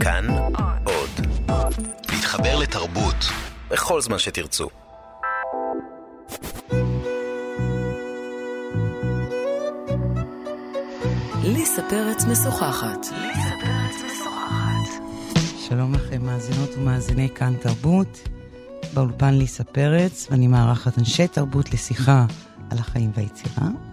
[0.00, 0.26] כאן
[0.84, 1.26] עוד.
[2.12, 3.16] להתחבר לתרבות
[3.70, 4.68] בכל זמן שתרצו.
[11.44, 13.06] ליסה פרץ משוחחת.
[15.68, 18.28] שלום לכם, מאזינות ומאזיני כאן תרבות.
[18.94, 22.26] באולפן ליסה פרץ, ואני מארחת אנשי תרבות לשיחה
[22.70, 23.89] על החיים והיצירה.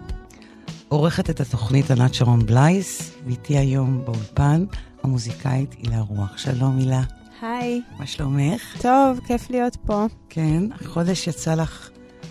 [0.88, 4.64] עורכת את התוכנית ענת שרון בלייס, ואיתי היום באולפן
[5.02, 6.38] המוזיקאית הילה רוח.
[6.38, 7.02] שלום הילה.
[7.42, 7.82] היי.
[7.98, 8.76] מה שלומך?
[8.82, 10.06] טוב, כיף להיות פה.
[10.28, 11.90] כן, החודש יצא לך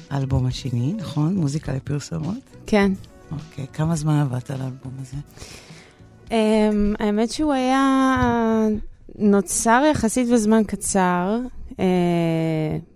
[0.10, 1.36] האלבום השני, נכון?
[1.36, 2.58] מוזיקה לפרסומות?
[2.66, 2.92] כן.
[3.32, 5.18] אוקיי, כמה זמן עבדת על האלבום הזה?
[6.28, 6.32] Um,
[7.00, 8.08] האמת שהוא היה
[9.16, 11.40] נוצר יחסית בזמן קצר,
[11.72, 11.76] uh,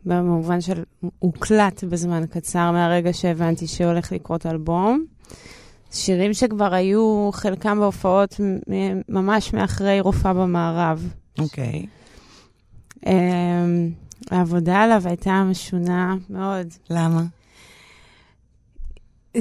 [0.05, 0.83] במובן של
[1.19, 5.05] הוקלט בזמן קצר מהרגע שהבנתי שהולך לקרות אלבום.
[5.91, 8.39] שירים שכבר היו חלקם בהופעות
[9.09, 11.13] ממש מאחרי רופאה במערב.
[11.39, 11.85] אוקיי.
[13.05, 13.07] Um,
[14.31, 16.67] העבודה עליו הייתה משונה מאוד.
[16.89, 17.23] למה?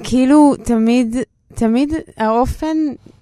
[0.03, 1.17] כאילו, תמיד,
[1.55, 2.77] תמיד האופן,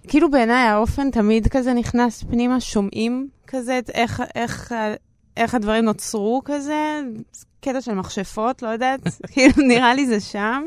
[0.09, 4.75] כאילו בעיניי האופן תמיד כזה נכנס פנימה, שומעים כזה את איך, איך,
[5.37, 7.01] איך הדברים נוצרו כזה,
[7.61, 9.01] קטע של מכשפות, לא יודעת,
[9.33, 10.63] כאילו נראה לי זה שם.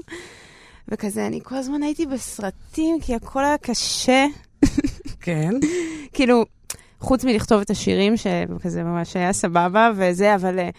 [0.87, 4.25] וכזה, אני כל הזמן הייתי בסרטים, כי הכל היה קשה.
[5.21, 5.51] כן.
[6.13, 6.45] כאילו,
[6.99, 10.77] חוץ מלכתוב את השירים, שכזה ממש היה סבבה וזה, אבל uh,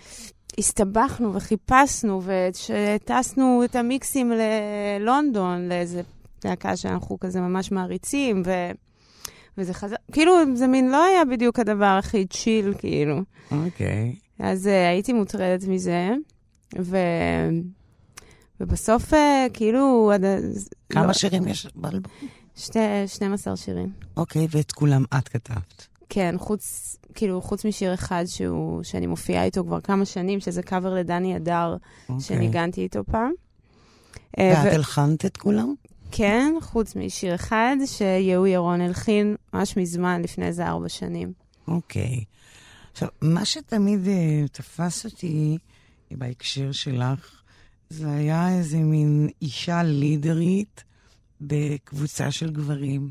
[0.58, 6.02] הסתבכנו וחיפשנו, וטסנו את המיקסים ללונדון, לאיזה
[6.44, 8.50] להקה שאנחנו כזה ממש מעריצים, ו...
[9.58, 13.20] וזה חזר, כאילו, זה מין לא היה בדיוק הדבר הכי צ'יל, כאילו.
[13.50, 14.14] אוקיי.
[14.18, 14.42] Okay.
[14.44, 16.10] אז uh, הייתי מוטרדת מזה,
[16.78, 16.96] ו...
[18.62, 19.16] ובסוף, uh,
[19.52, 20.12] כאילו.
[20.90, 21.12] כמה לא...
[21.12, 22.12] שירים יש באלבום?
[22.56, 23.92] שתי, 12 שירים.
[24.16, 25.86] אוקיי, ואת כולם את כתבת.
[26.08, 30.94] כן, חוץ, כאילו, חוץ משיר אחד שהוא, שאני מופיעה איתו כבר כמה שנים, שזה קאבר
[30.94, 32.12] לדני הדר, okay.
[32.12, 32.24] אוקיי.
[32.26, 33.32] שניגנתי איתו פעם.
[34.38, 34.68] ואת ו...
[34.74, 35.74] הלחנת את כולם?
[36.10, 41.32] כן, חוץ משיר אחד, שיהוא ירון הלחין ממש מזמן, לפני איזה ארבע שנים.
[41.68, 42.24] אוקיי.
[42.24, 42.24] Okay.
[42.92, 45.58] עכשיו, מה שתמיד uh, תפס אותי
[46.10, 47.41] בהקשר שלך,
[47.92, 50.84] זה היה איזה מין אישה לידרית
[51.40, 53.10] בקבוצה של גברים.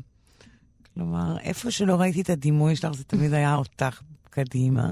[0.94, 4.90] כלומר, איפה שלא ראיתי את הדימוי שלך, זה תמיד היה אותך קדימה,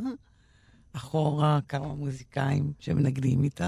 [0.92, 3.64] אחורה כמה מוזיקאים שמנגדים איתך.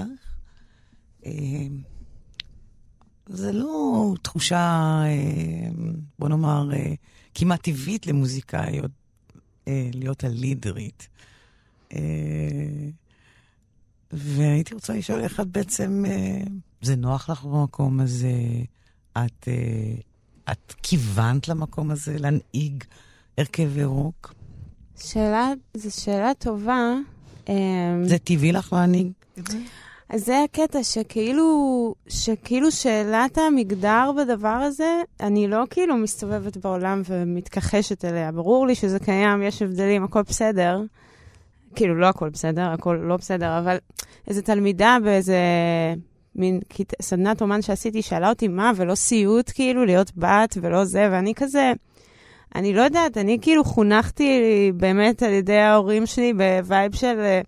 [3.27, 5.03] זה לא תחושה,
[6.19, 6.69] בוא נאמר,
[7.33, 8.91] כמעט טבעית למוזיקאיות
[9.67, 11.07] להיות הלידרית.
[14.13, 16.03] והייתי רוצה לשאול איך את בעצם,
[16.81, 18.33] זה נוח לך במקום הזה?
[19.11, 19.47] את,
[20.51, 22.83] את כיוונת למקום הזה להנהיג
[23.37, 24.33] הרכב ירוק?
[24.99, 26.95] שאלה, זו שאלה טובה.
[28.03, 29.11] זה טבעי לך להנהיג?
[30.09, 38.05] אז זה הקטע, שכאילו, שכאילו שאלת המגדר בדבר הזה, אני לא כאילו מסתובבת בעולם ומתכחשת
[38.05, 38.31] אליה.
[38.31, 40.81] ברור לי שזה קיים, יש הבדלים, הכל בסדר.
[41.75, 43.77] כאילו, לא הכל בסדר, הכל לא בסדר, אבל
[44.27, 45.37] איזו תלמידה באיזה
[46.35, 46.59] מין
[47.01, 51.73] סדנת אומן שעשיתי, שאלה אותי מה, ולא סיוט, כאילו, להיות בת ולא זה, ואני כזה,
[52.55, 54.41] אני לא יודעת, אני כאילו חונכתי
[54.75, 57.39] באמת על ידי ההורים שלי ב vibe של...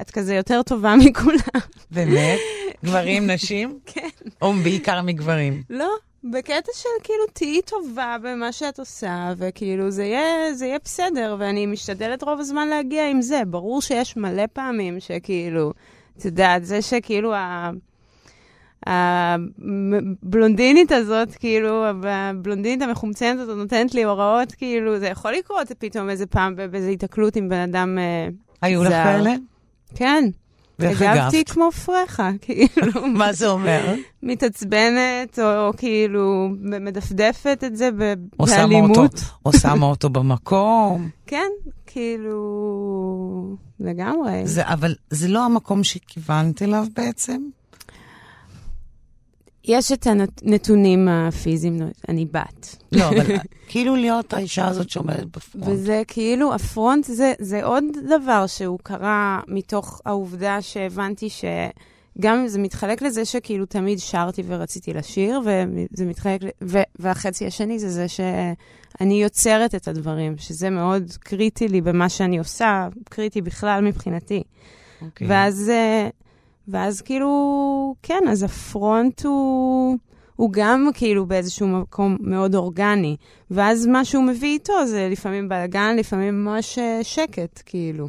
[0.00, 1.60] את כזה יותר טובה מכולם.
[1.90, 2.38] באמת?
[2.84, 3.78] גברים, נשים?
[3.86, 4.08] כן.
[4.42, 5.62] או בעיקר מגברים?
[5.70, 5.90] לא,
[6.24, 11.66] בקטע של כאילו, תהיי טובה במה שאת עושה, וכאילו, זה יהיה, זה יהיה בסדר, ואני
[11.66, 13.42] משתדלת רוב הזמן להגיע עם זה.
[13.46, 15.72] ברור שיש מלא פעמים שכאילו,
[16.18, 17.70] את יודעת, זה שכאילו ה...
[18.86, 26.26] הבלונדינית הזאת, כאילו, הבלונדינית המחומצנת הזאת נותנת לי הוראות, כאילו, זה יכול לקרות פתאום איזה
[26.26, 28.30] פעם באיזו היתקלות עם בן אדם זר.
[28.62, 29.34] היו לך כאלה?
[29.94, 30.24] כן.
[30.86, 33.06] הגבתי כמו פרחה, כאילו.
[33.06, 33.94] מה זה אומר?
[34.22, 37.90] מתעצבנת, או כאילו מדפדפת את זה
[38.38, 39.14] באלימות.
[39.46, 41.08] או שמה אותו במקום.
[41.26, 41.48] כן,
[41.86, 44.46] כאילו, לגמרי.
[44.46, 47.42] זה, אבל זה לא המקום שכיוונת אליו בעצם?
[49.64, 51.78] יש את הנתונים הפיזיים,
[52.08, 52.76] אני בת.
[52.92, 53.36] לא, אבל
[53.68, 55.66] כאילו להיות האישה הזאת שעומדת בפרונט.
[55.68, 57.84] וזה כאילו, הפרונט זה, זה עוד
[58.16, 64.92] דבר שהוא קרה מתוך העובדה שהבנתי שגם אם זה מתחלק לזה שכאילו תמיד שרתי ורציתי
[64.92, 71.68] לשיר, וזה מתחלק, ו, והחצי השני זה זה שאני יוצרת את הדברים, שזה מאוד קריטי
[71.68, 74.42] לי במה שאני עושה, קריטי בכלל מבחינתי.
[75.02, 75.24] Okay.
[75.28, 75.72] ואז...
[76.70, 79.98] ואז כאילו, כן, אז הפרונט הוא,
[80.36, 83.16] הוא גם כאילו באיזשהו מקום מאוד אורגני.
[83.50, 88.08] ואז מה שהוא מביא איתו זה לפעמים בלאגן, לפעמים ממש אה, שקט, כאילו.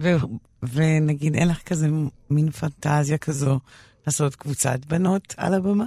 [0.00, 0.16] ו-
[0.62, 1.88] ונגיד, אין לך כזה
[2.30, 3.58] מין פנטזיה כזו
[4.06, 5.86] לעשות קבוצת בנות על הבמה?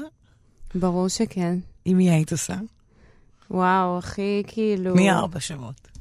[0.76, 1.58] ברור שכן.
[1.86, 2.56] עם מי היית עושה?
[3.52, 4.96] וואו, הכי כאילו...
[4.96, 5.93] מי ארבע שמות?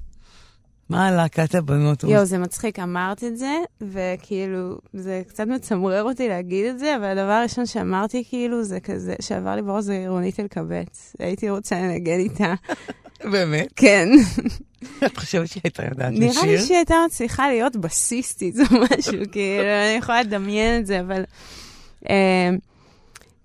[0.92, 2.04] מה להקת הבנות?
[2.04, 7.04] יואו, זה מצחיק, אמרת את זה, וכאילו, זה קצת מצמרר אותי להגיד את זה, אבל
[7.04, 11.16] הדבר הראשון שאמרתי, כאילו, זה כזה, שעבר לי בראש זה רונית אלקבץ.
[11.18, 12.54] הייתי רוצה לנגן איתה.
[13.32, 13.68] באמת?
[13.76, 14.08] כן.
[15.06, 16.42] את חושבת שהיא הייתה יודעת לשיר?
[16.42, 21.00] נראה לי שהיא הייתה מצליחה להיות בסיסטית או משהו, כאילו, אני יכולה לדמיין את זה,
[21.00, 21.22] אבל...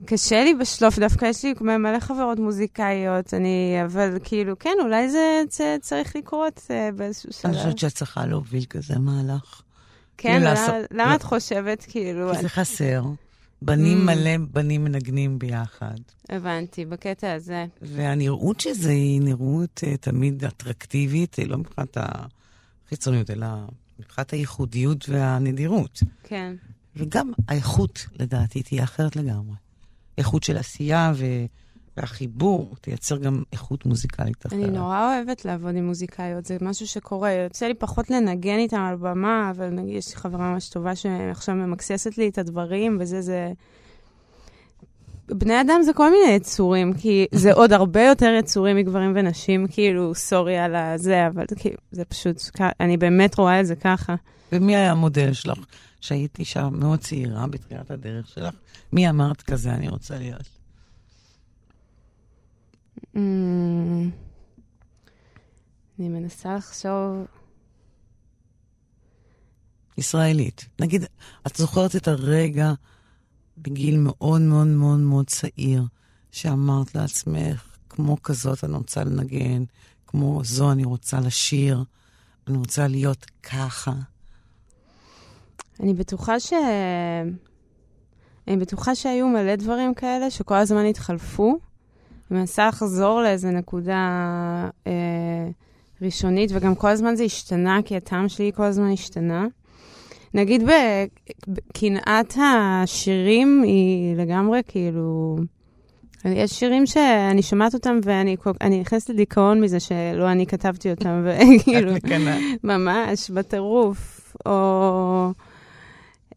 [0.01, 5.09] אה, קשה לי בשלוף, דווקא יש לי מלא חברות מוזיקאיות, אני, אבל כאילו, כן, אולי
[5.09, 7.51] זה, זה צריך לקרות uh, באיזשהו שלב.
[7.51, 9.61] אני חושבת שאת צריכה להוביל כזה מהלך.
[10.17, 11.15] כן, כאילו למה, לעשות- למה לא.
[11.15, 12.31] את חושבת, כאילו...
[12.35, 13.03] כי זה חסר.
[13.61, 14.01] בנים Mm.
[14.11, 15.95] מלא בנים מנגנים ביחד.
[16.29, 17.65] הבנתי, בקטע הזה.
[17.81, 21.97] והנראות של זה היא נראות אה, תמיד אטרקטיבית, אה, לא מבחינת
[22.85, 23.47] החיצוניות, אלא
[23.99, 25.99] מבחינת הייחודיות והנדירות.
[26.23, 26.55] כן.
[26.95, 29.55] וגם האיכות, לדעתי, תהיה אחרת לגמרי.
[30.17, 31.25] איכות של עשייה ו...
[31.97, 34.59] והחיבור תייצר גם איכות מוזיקלית אחרת.
[34.59, 37.31] אני נורא אוהבת לעבוד עם מוזיקאיות, זה משהו שקורה.
[37.31, 41.55] יוצא לי פחות לנגן איתם על במה, אבל נגיד, יש לי חברה ממש טובה שעכשיו
[41.55, 43.51] ממקססת לי את הדברים, וזה, זה...
[45.29, 50.15] בני אדם זה כל מיני יצורים, כי זה עוד הרבה יותר יצורים מגברים ונשים, כאילו,
[50.15, 52.41] סורי על הזה, אבל כאילו, זה פשוט,
[52.79, 54.15] אני באמת רואה את זה ככה.
[54.51, 55.57] ומי היה המודל שלך?
[56.01, 58.55] שהיית אישה מאוד צעירה בתחילת הדרך שלך,
[58.93, 60.49] מי אמרת כזה אני רוצה להיות?
[63.15, 63.19] Mm,
[65.99, 67.25] אני מנסה לחשוב...
[69.97, 70.67] ישראלית.
[70.79, 71.03] נגיד,
[71.47, 72.71] את זוכרת את הרגע
[73.57, 75.83] בגיל מאוד מאוד מאוד מאוד צעיר,
[76.31, 79.63] שאמרת לעצמך, כמו כזאת אני רוצה לנגן,
[80.07, 81.83] כמו זו אני רוצה לשיר,
[82.47, 83.93] אני רוצה להיות ככה.
[85.79, 86.53] אני בטוחה ש...
[88.47, 91.59] אני בטוחה שהיו מלא דברים כאלה שכל הזמן התחלפו.
[92.31, 94.09] אני מנסה לחזור לאיזה נקודה
[94.87, 94.91] אה,
[96.01, 99.45] ראשונית, וגם כל הזמן זה השתנה, כי הטעם שלי כל הזמן השתנה.
[100.33, 100.63] נגיד
[101.47, 105.37] בקנאת השירים היא לגמרי כאילו...
[106.25, 108.35] יש שירים שאני שומעת אותם ואני
[108.79, 111.93] נכנסת לדיכאון מזה שלא אני כתבתי אותם, וכאילו...
[112.63, 114.35] ממש, בטירוף.
[114.45, 115.31] או...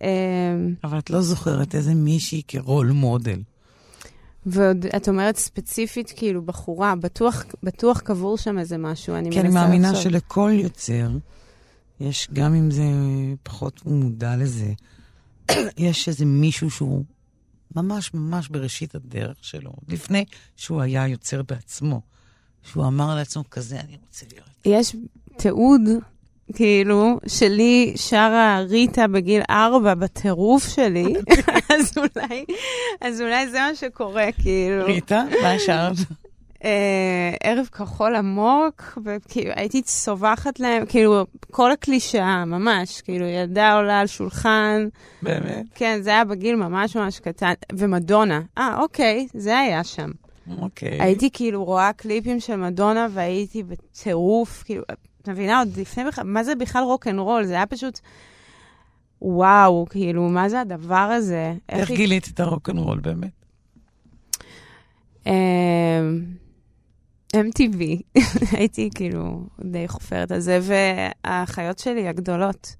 [0.03, 3.39] אמ, אבל את לא זוכרת איזה מישהי כרול מודל.
[4.47, 9.49] ועוד, את אומרת ספציפית, כאילו, בחורה, בטוח, בטוח קבור שם איזה משהו, אני כי אני
[9.49, 10.13] מנסה מאמינה לחשוב.
[10.13, 11.09] שלכל יוצר,
[12.01, 12.83] יש, גם אם זה
[13.43, 14.73] פחות הוא מודע לזה,
[15.79, 17.05] יש איזה מישהו שהוא
[17.77, 20.25] ממש ממש בראשית הדרך שלו, לפני
[20.57, 22.01] שהוא היה יוצר בעצמו,
[22.63, 24.49] שהוא אמר לעצמו, כזה אני רוצה להיות.
[24.65, 24.97] יש
[25.37, 25.81] תיעוד,
[26.55, 31.15] כאילו, שלי שרה ריטה בגיל ארבע בטירוף שלי,
[31.75, 32.45] אז אולי,
[33.01, 34.85] אז אולי זה מה שקורה, כאילו.
[34.85, 35.97] ריטה, מה שרת?
[36.65, 36.71] אה,
[37.43, 44.07] ערב כחול עמוק, וכאילו הייתי צווחת להם, כאילו, כל הקלישאה, ממש, כאילו, ילדה עולה על
[44.07, 44.89] שולחן,
[45.23, 45.67] באמת?
[45.75, 50.11] כן, זה היה בגיל ממש ממש קטן, ומדונה, אה, אוקיי, זה היה שם.
[50.61, 51.03] אוקיי.
[51.03, 54.83] הייתי כאילו רואה קליפים של מדונה והייתי בטירוף, כאילו,
[55.23, 57.45] את מבינה, עוד לפני בכלל, מה זה בכלל רוק אנד רול?
[57.45, 58.01] זה היה פשוט,
[59.23, 61.53] וואו, כאילו, מה זה הדבר הזה?
[61.69, 63.31] איך היא- גילית את הרוקנרול באמת?
[65.27, 65.33] אמ,
[67.37, 67.83] MTV,
[68.57, 72.77] הייתי כאילו די חופרת על זה, והאחיות שלי הגדולות,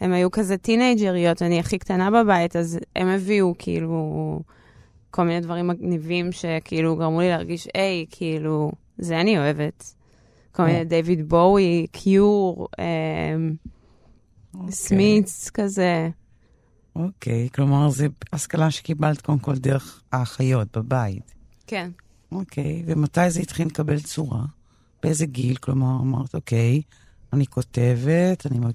[0.00, 4.40] הן היו כזה טינאייג'ריות, אני הכי קטנה בבית, אז הם הביאו כאילו
[5.10, 9.94] כל מיני דברים מגניבים שכאילו גרמו לי להרגיש, היי, כאילו, זה אני אוהבת.
[10.52, 13.54] כל מיני דיוויד בואי, קיור, אמ,
[14.54, 14.72] אוקיי.
[14.72, 16.08] סמיץ כזה.
[16.96, 21.34] אוקיי, כלומר, זו השכלה שקיבלת קודם כל דרך האחיות בבית.
[21.66, 21.90] כן.
[22.34, 24.42] אוקיי, ומתי זה התחיל לקבל צורה?
[25.02, 25.56] באיזה גיל?
[25.56, 26.82] כלומר, אמרת, אוקיי,
[27.32, 28.70] אני כותבת, אני מר-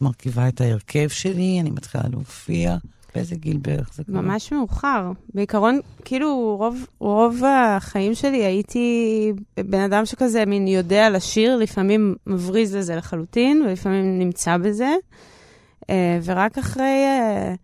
[0.00, 2.76] מרכיבה את ההרכב שלי, אני מתחילה להופיע.
[3.14, 4.20] באיזה גיל בערך זה קורה?
[4.20, 5.12] ממש מאוחר.
[5.34, 12.76] בעיקרון, כאילו, רוב, רוב החיים שלי הייתי בן אדם שכזה מין יודע לשיר, לפעמים מבריז
[12.76, 14.94] לזה לחלוטין, ולפעמים נמצא בזה.
[15.90, 17.54] אה, ורק אחרי, אה,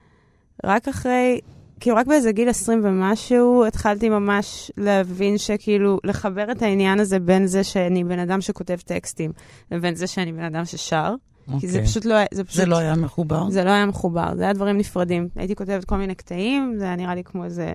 [0.64, 1.40] רק אחרי,
[1.80, 7.46] כאילו, רק באיזה גיל 20 ומשהו, התחלתי ממש להבין שכאילו, לחבר את העניין הזה בין
[7.46, 9.32] זה שאני בן אדם שכותב טקסטים,
[9.72, 11.14] לבין זה שאני בן אדם ששר.
[11.60, 11.90] כי זה אוקיי.
[11.90, 12.56] פשוט לא היה, זה פשוט...
[12.56, 13.50] זה לא היה מחובר?
[13.50, 15.28] זה לא היה מחובר, זה היה דברים נפרדים.
[15.36, 17.72] הייתי כותבת כל מיני קטעים, זה היה נראה לי כמו איזה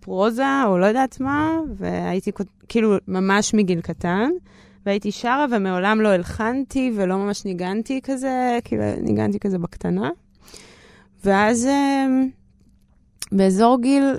[0.00, 2.30] פרוזה או לא יודעת מה, והייתי
[2.68, 4.30] כאילו ממש מגיל קטן,
[4.86, 10.10] והייתי שרה ומעולם לא הלחנתי ולא ממש ניגנתי כזה, כאילו ניגנתי כזה בקטנה.
[11.24, 12.06] ואז אה,
[13.32, 14.18] באזור גיל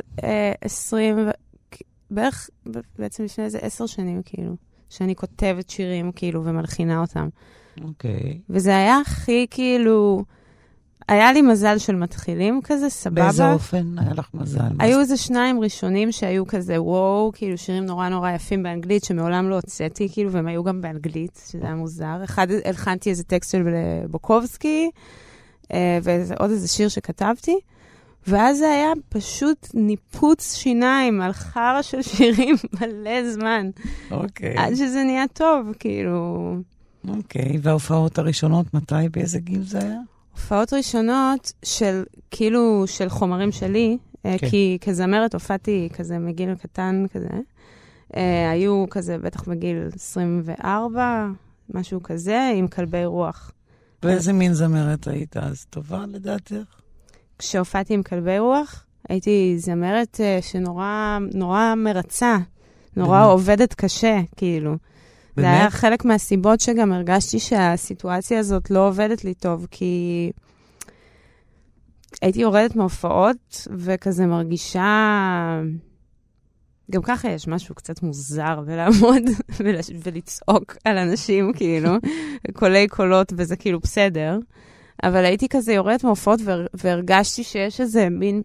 [0.62, 1.18] 20,
[2.12, 2.50] בערך
[3.00, 4.56] בעצם לפני איזה עשר שנים, כאילו,
[4.90, 7.30] שאני כותבת שירים, כאילו, ומלחינה אותם.
[7.84, 8.12] אוקיי.
[8.20, 8.38] Okay.
[8.50, 10.24] וזה היה הכי, כאילו...
[11.08, 13.24] היה לי מזל של מתחילים כזה, סבבה.
[13.24, 14.60] באיזה אופן היה לך מזל?
[14.80, 19.56] היו איזה שניים ראשונים שהיו כזה, וואו, כאילו שירים נורא נורא יפים באנגלית, שמעולם לא
[19.56, 22.24] הוצאתי, כאילו, והם היו גם באנגלית, שזה היה מוזר.
[22.24, 23.64] אחד, הלחנתי איזה טקסט של
[24.10, 24.92] בוקובסקי,
[25.74, 27.60] אה, ועוד איזה שיר שכתבתי.
[28.28, 33.70] ואז זה היה פשוט ניפוץ שיניים על חרא של שירים מלא זמן.
[34.12, 34.58] אוקיי.
[34.58, 36.56] עד שזה נהיה טוב, כאילו...
[37.08, 40.00] אוקיי, וההופעות הראשונות, מתי, באיזה גיל זה היה?
[40.32, 44.50] הופעות ראשונות של, כאילו, של חומרים שלי, אה, כן.
[44.50, 47.28] כי כזמרת הופעתי כזה מגיל קטן כזה.
[48.16, 51.28] אה, היו כזה בטח בגיל 24,
[51.74, 53.52] משהו כזה, עם כלבי רוח.
[54.04, 55.66] ואיזה מין זמרת היית אז?
[55.70, 56.83] טובה לדעתך?
[57.40, 62.38] כשהופעתי עם כלבי רוח, הייתי זמרת uh, שנורא נורא מרצה,
[62.98, 63.32] נורא באמת?
[63.32, 64.72] עובדת קשה, כאילו.
[64.72, 64.80] באמת?
[65.38, 70.32] זה היה חלק מהסיבות שגם הרגשתי שהסיטואציה הזאת לא עובדת לי טוב, כי
[72.22, 75.62] הייתי יורדת מהופעות וכזה מרגישה...
[76.92, 79.24] גם ככה יש משהו קצת מוזר בלעמוד
[80.04, 81.92] ולצעוק על אנשים, כאילו,
[82.54, 84.40] קולי קולות, וזה כאילו בסדר.
[85.04, 86.40] אבל הייתי כזה יורדת מהופעות
[86.74, 88.42] והרגשתי שיש איזה מין...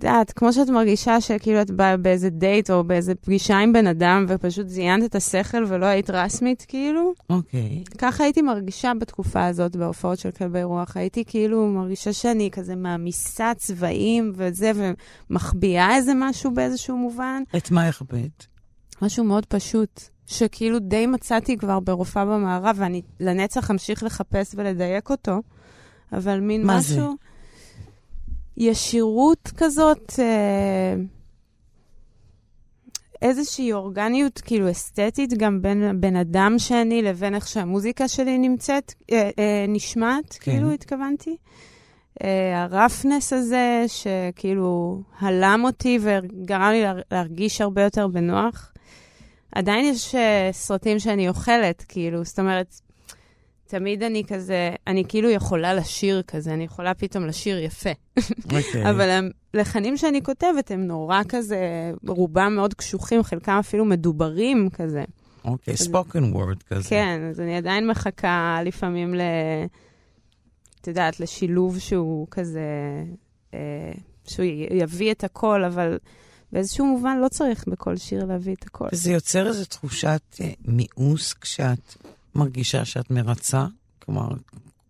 [0.00, 3.86] את יודעת, כמו שאת מרגישה שכאילו את באה באיזה דייט או באיזה פגישה עם בן
[3.86, 7.12] אדם ופשוט זיינת את השכל ולא היית רסמית, כאילו.
[7.30, 7.84] אוקיי.
[7.88, 7.98] Okay.
[7.98, 10.96] ככה הייתי מרגישה בתקופה הזאת בהופעות של כלבי רוח.
[10.96, 14.72] הייתי כאילו מרגישה שאני כזה מעמיסה צבעים וזה,
[15.30, 17.42] ומחביאה איזה משהו באיזשהו מובן.
[17.56, 18.46] את מה החבאת?
[19.02, 20.00] משהו מאוד פשוט.
[20.30, 25.42] שכאילו די מצאתי כבר ברופאה במערב, ואני לנצח אמשיך לחפש ולדייק אותו,
[26.12, 26.94] אבל מין מה משהו...
[26.94, 27.02] זה?
[28.56, 30.94] ישירות כזאת, אה,
[33.22, 39.30] איזושהי אורגניות כאילו אסתטית גם בין בן אדם שאני לבין איך שהמוזיקה שלי נמצאת, אה,
[39.38, 40.52] אה, נשמעת, כן.
[40.52, 41.36] כאילו התכוונתי.
[42.22, 48.72] אה, הרפנס הזה, שכאילו הלם אותי וגרם לי להרגיש הרבה יותר בנוח.
[49.52, 50.18] עדיין יש uh,
[50.52, 52.80] סרטים שאני אוכלת, כאילו, זאת אומרת,
[53.66, 57.90] תמיד אני כזה, אני כאילו יכולה לשיר כזה, אני יכולה פתאום לשיר יפה.
[58.18, 58.22] Okay.
[58.44, 58.90] אוקיי.
[58.90, 65.04] אבל הלחנים שאני כותבת הם נורא כזה, רובם מאוד קשוחים, חלקם אפילו מדוברים כזה.
[65.44, 66.88] אוקיי, ספוקן וורד כזה.
[66.88, 69.20] כן, אז אני עדיין מחכה לפעמים ל...
[70.80, 72.60] את יודעת, לשילוב שהוא כזה,
[73.54, 73.92] אה,
[74.26, 75.98] שהוא יביא את הכל, אבל
[76.52, 78.88] באיזשהו מובן לא צריך בכל שיר להביא את הכל.
[78.92, 81.94] וזה יוצר איזו תחושת אה, מיאוס כשאת
[82.34, 83.66] מרגישה שאת מרצה?
[83.98, 84.28] כלומר,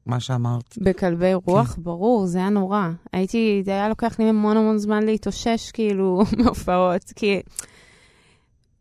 [0.07, 0.79] מה שאמרת.
[0.79, 1.83] בכלבי רוח, כן.
[1.83, 2.89] ברור, זה היה נורא.
[3.13, 7.41] הייתי, זה היה לוקח לי המון המון זמן להתאושש, כאילו, מהופעות, כי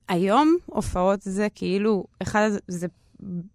[0.08, 2.88] היום הופעות זה כאילו, אחד, זה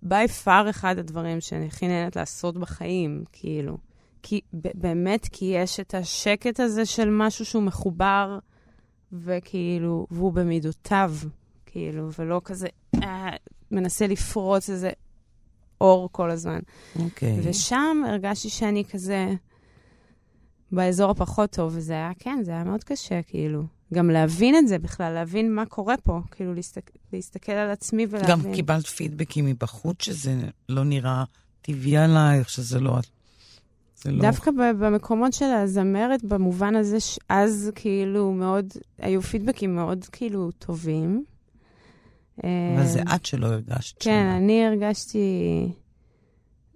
[0.04, 3.76] by far אחד הדברים שאני הכי נהנית לעשות בחיים, כאילו.
[4.22, 8.38] כי באמת, כי יש את השקט הזה של משהו שהוא מחובר.
[9.14, 11.14] וכאילו, והוא במידותיו,
[11.66, 12.68] כאילו, ולא כזה
[13.02, 13.30] אה,
[13.70, 14.90] מנסה לפרוץ איזה
[15.80, 16.60] אור כל הזמן.
[16.98, 17.38] אוקיי.
[17.38, 17.48] Okay.
[17.48, 19.28] ושם הרגשתי שאני כזה
[20.72, 23.62] באזור הפחות טוב, וזה היה, כן, זה היה מאוד קשה, כאילו.
[23.94, 28.30] גם להבין את זה בכלל, להבין מה קורה פה, כאילו להסתכל, להסתכל על עצמי ולהבין.
[28.30, 30.34] גם קיבלת פידבקים מבחוץ שזה
[30.68, 31.24] לא נראה
[31.62, 32.98] טבעי עלייך, שזה לא
[34.04, 34.22] לא...
[34.22, 41.24] דווקא במקומות של הזמרת, במובן הזה שאז כאילו מאוד, היו פידבקים מאוד כאילו טובים.
[42.38, 43.96] אבל זה את שלא הרגשת.
[44.02, 44.36] כן, שמה.
[44.36, 45.28] אני הרגשתי,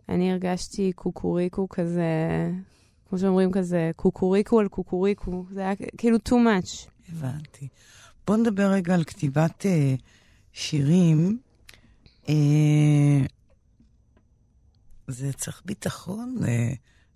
[0.09, 2.07] אני הרגשתי קוקוריקו כזה,
[3.09, 5.45] כמו שאומרים כזה, קוקוריקו על קוקוריקו.
[5.51, 6.89] זה היה כאילו too much.
[7.13, 7.69] הבנתי.
[8.27, 10.01] בוא נדבר רגע על כתיבת uh,
[10.53, 11.39] שירים.
[12.27, 12.31] Uh,
[15.09, 16.37] זה צריך ביטחון.
[16.41, 16.47] Uh,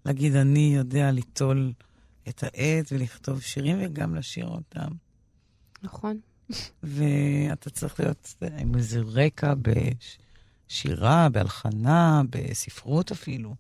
[0.06, 1.73] להגיד, אני יודע ליטול
[2.28, 4.88] את העט ולכתוב שירים וגם לשיר אותם.
[5.82, 6.21] נכון.
[6.82, 9.54] ואתה צריך להיות עם איזה רקע
[10.68, 13.54] בשירה, בהלחנה, בספרות אפילו.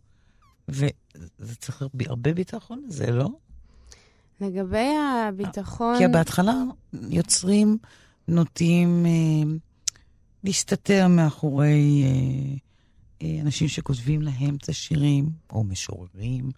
[0.68, 3.28] וזה צריך הרבה ביטחון לזה, לא?
[4.40, 4.88] לגבי
[5.28, 5.98] הביטחון...
[5.98, 6.54] כי בהתחלה
[6.92, 7.78] יוצרים
[8.28, 9.52] נוטים אה,
[10.44, 12.56] להסתתר מאחורי אה,
[13.42, 16.50] אנשים שכותבים להם את השירים, או משוררים,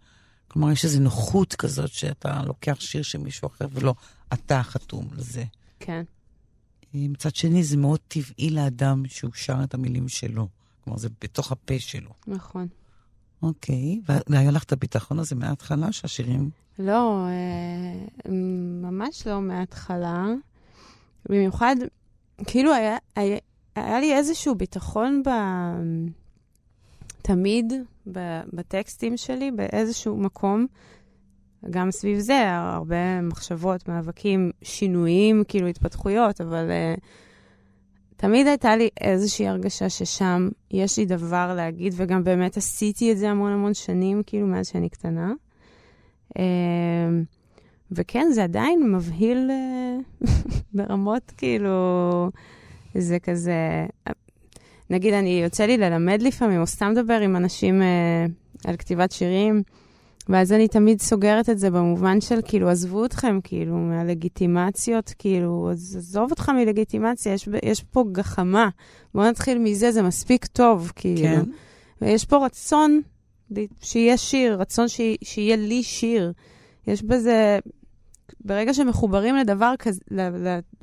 [0.49, 3.95] כלומר, יש איזו נוחות כזאת שאתה לוקח שיר של מישהו אחר ולא
[4.33, 5.45] אתה חתום לזה.
[5.81, 6.03] כן.
[6.95, 10.49] מצד שני, זה מאוד טבעי לאדם שהוא שר את המילים שלו.
[10.85, 12.11] כלומר, זה בתוך הפה שלו.
[12.27, 12.69] נכון.
[13.43, 16.51] אוקיי, והיה לך את הביטחון הזה מההתחלה, שהשירים...
[16.79, 18.31] לא, אה,
[18.83, 20.27] ממש לא מההתחלה.
[21.29, 21.77] במיוחד,
[22.47, 23.39] כאילו היה, היה,
[23.77, 25.29] היה לי איזשהו ביטחון ב...
[27.27, 27.73] תמיד
[28.53, 30.67] בטקסטים שלי, באיזשהו מקום.
[31.71, 37.01] גם סביב זה, הרבה מחשבות, מאבקים, שינויים, כאילו התפתחויות, אבל uh,
[38.17, 43.31] תמיד הייתה לי איזושהי הרגשה ששם יש לי דבר להגיד, וגם באמת עשיתי את זה
[43.31, 45.33] המון המון שנים, כאילו מאז שאני קטנה.
[46.31, 46.41] Uh,
[47.93, 49.51] וכן, זה עדיין מבהיל
[50.25, 50.27] uh,
[50.75, 52.31] ברמות, כאילו,
[52.95, 53.87] זה כזה...
[54.91, 59.63] נגיד, אני יוצא לי ללמד לפעמים, או סתם לדבר עם אנשים uh, על כתיבת שירים,
[60.29, 65.97] ואז אני תמיד סוגרת את זה במובן של, כאילו, עזבו אתכם, כאילו, מהלגיטימציות, כאילו, אז
[65.99, 68.69] עזוב אותך מלגיטימציה, יש, יש פה גחמה.
[69.15, 71.23] בואו נתחיל מזה, זה מספיק טוב, כאילו.
[71.23, 71.43] כן.
[72.03, 73.01] ויש פה רצון
[73.81, 75.01] שיהיה שיר, רצון ש...
[75.25, 76.33] שיהיה לי שיר.
[76.87, 77.59] יש בזה,
[78.41, 80.01] ברגע שמחוברים לדבר כזה,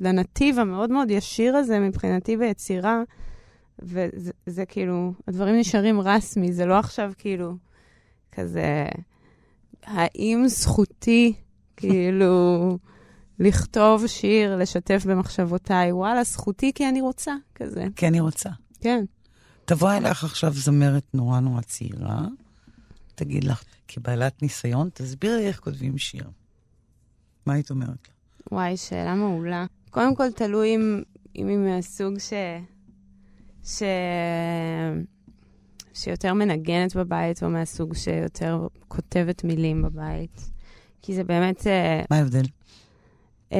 [0.00, 3.02] לנתיב המאוד מאוד ישיר הזה מבחינתי ביצירה,
[3.84, 7.56] וזה זה, כאילו, הדברים נשארים רסמי, זה לא עכשיו כאילו
[8.32, 8.86] כזה...
[9.84, 11.34] האם זכותי,
[11.76, 12.78] כאילו,
[13.38, 15.92] לכתוב שיר, לשתף במחשבותיי?
[15.92, 17.86] וואלה, זכותי כי אני רוצה, כזה.
[17.96, 18.50] כי אני רוצה.
[18.80, 19.04] כן.
[19.64, 22.26] תבוא אליך עכשיו זמרת נורא נורא צעירה,
[23.14, 26.30] תגיד לך, כבעלת ניסיון, תסביר לי איך כותבים שיר.
[27.46, 28.14] מה היית אומרת לה?
[28.52, 29.66] וואי, שאלה מעולה.
[29.90, 31.02] קודם כל, תלוי אם,
[31.36, 32.32] אם היא מהסוג ש...
[33.64, 33.82] ש...
[35.94, 40.50] שיותר מנגנת בבית, או מהסוג שיותר כותבת מילים בבית.
[41.02, 41.66] כי זה באמת...
[41.66, 42.44] אה, מה ההבדל?
[43.50, 43.54] Uh,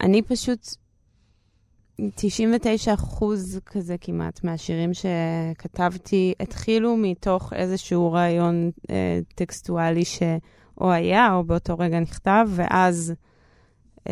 [0.00, 0.76] אני פשוט...
[2.14, 8.90] 99 אחוז כזה כמעט מהשירים שכתבתי התחילו מתוך איזשהו רעיון uh,
[9.34, 13.14] טקסטואלי שאו היה או באותו רגע נכתב, ואז
[13.98, 14.08] uh,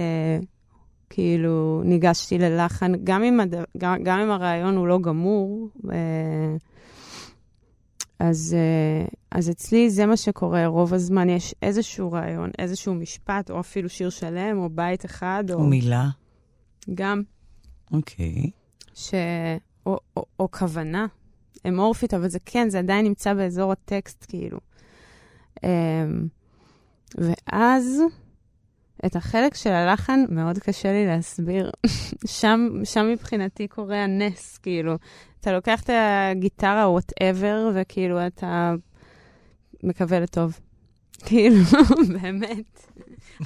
[1.11, 3.55] כאילו ניגשתי ללחן, גם אם, הד...
[3.79, 5.88] גם, גם אם הרעיון הוא לא גמור, uh,
[8.19, 13.61] אז, uh, אז אצלי זה מה שקורה, רוב הזמן יש איזשהו רעיון, איזשהו משפט, או
[13.61, 15.59] אפילו שיר שלם, או בית אחד, או...
[15.59, 16.09] או מילה.
[16.95, 17.23] גם.
[17.93, 18.35] אוקיי.
[18.35, 18.51] Okay.
[18.95, 19.14] ש...
[19.87, 21.07] או, או, או כוונה
[21.69, 24.59] אמורפית, אבל זה כן, זה עדיין נמצא באזור הטקסט, כאילו.
[25.57, 25.61] Um,
[27.14, 28.01] ואז
[29.07, 31.71] את החלק של הלחן מאוד קשה לי להסביר.
[32.40, 34.97] שם, שם מבחינתי קורה הנס, כאילו.
[35.40, 38.75] אתה לוקח את הגיטרה, וואטאבר, וכאילו אתה
[39.83, 40.61] מקווה לטוב.
[41.27, 41.57] כאילו,
[42.23, 42.87] באמת.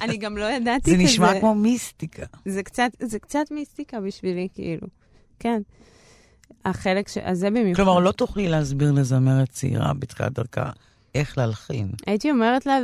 [0.01, 0.97] אני גם לא ידעתי כזה.
[0.97, 2.25] זה נשמע כמו מיסטיקה.
[2.45, 4.87] זה קצת, זה קצת מיסטיקה בשבילי, כאילו.
[5.39, 5.61] כן.
[6.65, 7.17] החלק ש...
[7.17, 7.83] אז זה במיוחד.
[7.83, 10.71] כלומר, לא תוכלי להסביר לזמרת צעירה בתחילת דרכה
[11.15, 11.91] איך להלחין.
[12.07, 12.79] הייתי אומרת לה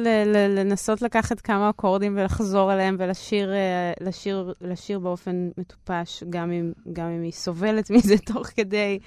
[0.47, 7.07] לנסות לקחת כמה אקורדים ולחזור אליהם ולשיר אה, לשיר, לשיר באופן מטופש, גם אם, גם
[7.07, 8.99] אם היא סובלת מזה תוך כדי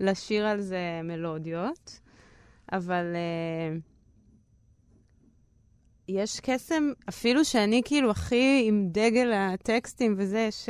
[0.00, 1.98] לשיר על זה מלודיות.
[2.72, 3.80] אבל uh,
[6.08, 10.68] יש קסם, אפילו שאני כאילו הכי עם דגל הטקסטים וזה, יש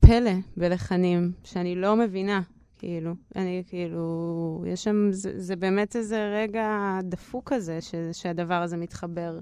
[0.00, 2.40] פלא בלחנים שאני לא מבינה.
[2.86, 8.76] כאילו, אני כאילו, יש שם, זה, זה באמת איזה רגע דפוק כזה, ש, שהדבר הזה
[8.76, 9.38] מתחבר.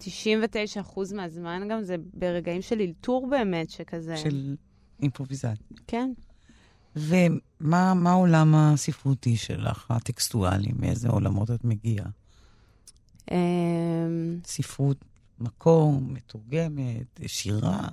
[0.00, 0.04] 99%
[1.14, 4.16] מהזמן גם זה ברגעים של אלתור באמת, שכזה...
[4.16, 4.56] של
[5.02, 5.54] אימפרוביזציה.
[5.86, 6.12] כן.
[6.96, 10.72] ומה העולם הספרותי שלך, הטקסטואלי?
[10.78, 12.06] מאיזה עולמות את מגיעה?
[13.30, 13.36] אמ,
[14.44, 15.04] ספרות
[15.38, 17.88] מקור, מתורגמת, שירה?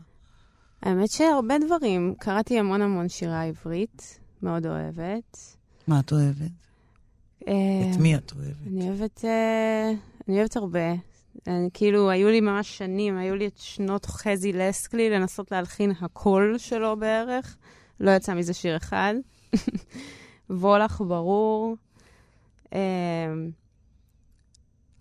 [0.81, 2.15] האמת שהרבה דברים.
[2.19, 5.57] קראתי המון המון שירה עברית, מאוד אוהבת.
[5.87, 6.51] מה את אוהבת?
[7.47, 7.53] אה,
[7.91, 8.67] את מי את אוהבת?
[8.67, 9.91] אני אוהבת, אה,
[10.27, 10.93] אני אוהבת הרבה.
[11.47, 16.55] אני, כאילו, היו לי ממש שנים, היו לי את שנות חזי לסקלי לנסות להלחין הקול
[16.57, 17.57] שלו בערך.
[17.99, 19.13] לא יצא מזה שיר אחד.
[20.49, 21.75] וולך ברור.
[22.73, 22.79] אה,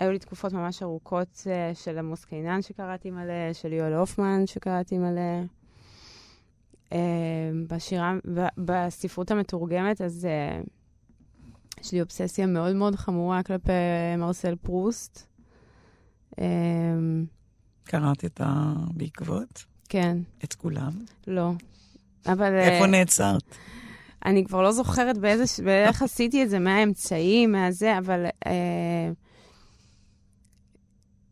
[0.00, 5.57] היו לי תקופות ממש ארוכות של עמוס קינן שקראתי מלא, של יואל הופמן שקראתי מלא.
[6.92, 6.98] אה,
[7.68, 8.14] בשירה,
[8.58, 13.72] בספרות המתורגמת, אז uh, יש לי אובססיה מאוד מאוד חמורה כלפי
[14.18, 15.26] מרסל פרוסט.
[16.30, 16.40] Uh,
[17.84, 18.72] קראת את ה...
[18.90, 19.64] בעקבות?
[19.88, 20.18] כן.
[20.44, 20.92] את כולם?
[21.26, 21.50] לא.
[22.26, 22.58] אבל...
[22.58, 23.42] איפה uh, נעצרת?
[24.24, 28.48] אני כבר לא זוכרת באיזה, באיך עשיתי את זה, מה האמצעים, מה זה, אבל uh,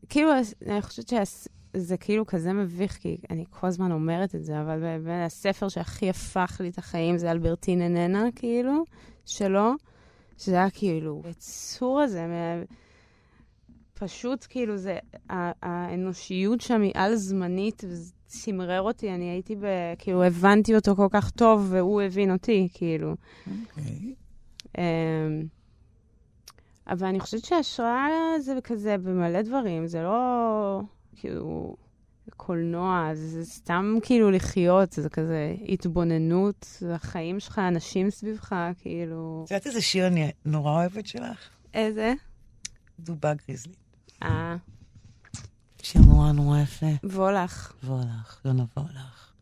[0.09, 0.31] כאילו,
[0.67, 1.13] אני חושבת
[1.77, 6.11] שזה כאילו כזה מביך, כי אני כל הזמן אומרת את זה, אבל באמת הספר שהכי
[6.11, 8.85] הפך לי את החיים זה אלברטין איננה, כאילו,
[9.27, 9.73] שלו,
[10.39, 12.27] שזה היה כאילו, היצור הזה,
[13.95, 19.65] פשוט כאילו זה, האנושיות שם היא על-זמנית, וזה צמרר אותי, אני הייתי ב...
[19.99, 23.15] כאילו, הבנתי אותו כל כך טוב, והוא הבין אותי, כאילו.
[23.47, 23.85] אוקיי.
[23.85, 24.79] Okay.
[24.79, 25.47] אמ,
[26.87, 28.09] אבל אני חושבת שהשראה
[28.41, 30.81] זה כזה במלא דברים, זה לא
[31.17, 31.77] כאילו
[32.37, 39.43] קולנוע, זה סתם כאילו לחיות, זה כזה התבוננות, זה החיים שלך, אנשים סביבך, כאילו...
[39.45, 41.39] את יודעת איזה שיר אני נורא אוהבת שלך?
[41.75, 42.13] איזה?
[43.01, 43.75] דובה גריזלי.
[44.23, 44.57] אה.
[45.83, 46.87] שיר נורא נורא יפה.
[47.05, 47.73] וולך.
[47.85, 49.33] וולך, יונה וולך.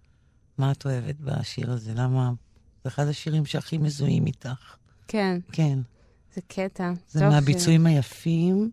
[0.59, 1.93] מה את אוהבת בשיר הזה?
[1.95, 2.33] למה?
[2.85, 4.77] זה אחד השירים שהכי מזוהים איתך.
[5.09, 5.39] כן.
[5.53, 5.79] כן.
[6.35, 6.93] זה קטע.
[7.09, 7.87] זה מהביצועים.
[7.87, 8.71] היפים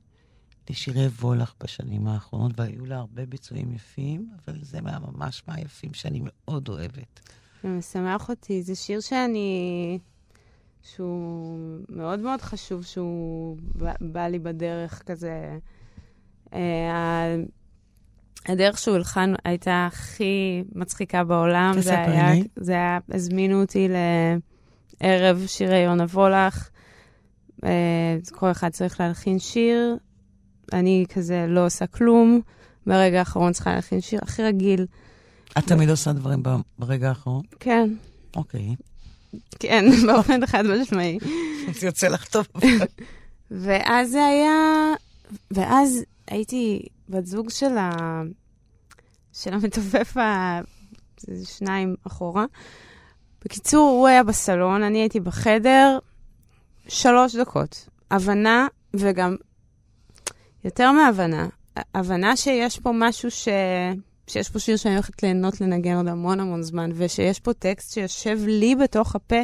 [0.69, 6.21] לשירי וולך בשנים האחרונות, והיו לה הרבה ביצועים יפים, אבל זה מה, ממש מהיפים שאני
[6.23, 7.19] מאוד אוהבת.
[7.63, 8.63] זה משמח אותי.
[8.63, 9.99] זה שיר שאני...
[10.83, 15.57] שהוא מאוד מאוד חשוב שהוא בא, בא לי בדרך כזה.
[16.53, 17.35] אה,
[18.47, 21.73] הדרך שהוא הלחן הייתה הכי מצחיקה בעולם.
[21.79, 23.87] זה היה, זה היה, הזמינו אותי
[25.01, 26.69] לערב שירי יונה וולך.
[27.63, 29.97] אה, כל אחד צריך להלחין שיר.
[30.73, 32.41] אני כזה לא עושה כלום.
[32.87, 34.85] ברגע האחרון צריכה להלחין שיר הכי רגיל.
[35.57, 36.43] את תמיד עושה דברים
[36.79, 37.43] ברגע האחרון?
[37.59, 37.89] כן.
[38.35, 38.75] אוקיי.
[39.59, 41.17] כן, באופן חד משמעי.
[41.79, 42.47] זה יוצא לך טוב.
[43.51, 44.93] ואז זה היה...
[45.51, 48.21] ואז הייתי בת זוג של, ה...
[49.33, 50.59] של המתופף ה...
[51.43, 52.45] שניים אחורה.
[53.45, 55.99] בקיצור, הוא היה בסלון, אני הייתי בחדר,
[56.87, 57.89] שלוש דקות.
[58.11, 59.35] הבנה, וגם
[60.65, 61.47] יותר מהבנה,
[61.95, 63.47] הבנה שיש פה משהו ש...
[64.27, 68.37] שיש פה שיר שאני הולכת ליהנות לנגן עוד המון המון זמן, ושיש פה טקסט שיושב
[68.47, 69.41] לי בתוך הפה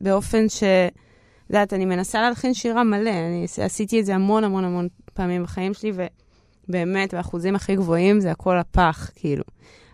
[0.00, 0.62] באופן ש...
[0.62, 5.42] את יודעת, אני מנסה להלחין שירה מלא, אני עשיתי את זה המון המון המון פעמים
[5.42, 5.92] בחיים שלי,
[6.68, 9.44] ובאמת, באחוזים הכי גבוהים זה הכל הפח, כאילו.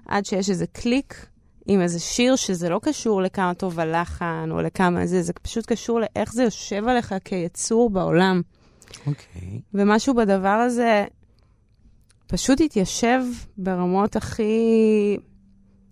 [0.06, 1.26] עד שיש איזה קליק
[1.66, 6.00] עם איזה שיר שזה לא קשור לכמה טוב הלחן או לכמה זה, זה פשוט קשור
[6.00, 8.42] לאיך זה יושב עליך כיצור בעולם.
[9.06, 9.42] אוקיי.
[9.42, 9.60] Okay.
[9.74, 11.04] ומשהו בדבר הזה
[12.26, 13.20] פשוט התיישב
[13.58, 15.16] ברמות הכי,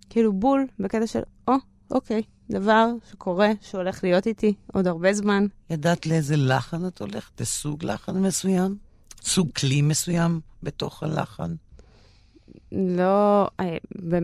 [0.09, 1.57] כאילו בול, בקטע של, או, oh,
[1.91, 5.45] אוקיי, okay, דבר שקורה, שהולך להיות איתי עוד הרבה זמן.
[5.69, 7.41] ידעת לאיזה לחן את הולכת?
[7.41, 8.77] לסוג לחן מסוים?
[9.21, 11.55] סוג כלי מסוים בתוך הלחן?
[12.71, 13.77] לא, אה,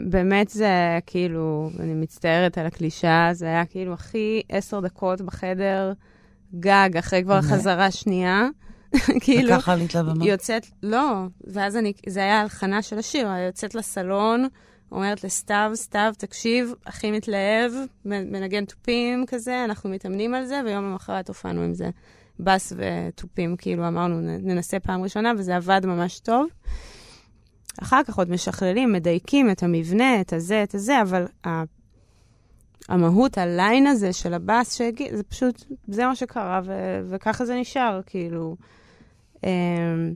[0.09, 5.93] באמת זה כאילו, אני מצטערת על הקלישה, זה היה כאילו הכי עשר דקות בחדר,
[6.59, 8.47] גג, אחרי כבר חזרה שנייה.
[9.23, 10.25] כאילו, וככה עלית לבמה?
[10.25, 14.47] יוצאת, לא, ואז אני, זה היה הלחנה של השיר, יוצאת לסלון,
[14.91, 17.71] אומרת לסתיו, סתיו, תקשיב, הכי מתלהב,
[18.05, 21.89] מנגן תופים כזה, אנחנו מתאמנים על זה, ויום למחרת הופענו עם זה.
[22.39, 26.47] בס ותופים, כאילו אמרנו, ננסה פעם ראשונה, וזה עבד ממש טוב.
[27.81, 31.63] אחר כך עוד משכללים, מדייקים את המבנה, את הזה, את הזה, אבל ה...
[32.89, 36.71] המהות, ה line הזה של הבאס שהגיע, זה פשוט, זה מה שקרה, ו...
[37.09, 38.55] וככה זה נשאר, כאילו.
[39.43, 40.13] אמ,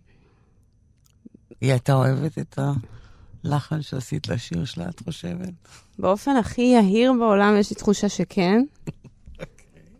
[1.62, 2.60] היא הייתה אוהבת את
[3.44, 5.54] הלחן שעשית לשיר שלה, את חושבת?
[6.00, 8.64] באופן הכי יהיר בעולם יש לי תחושה שכן.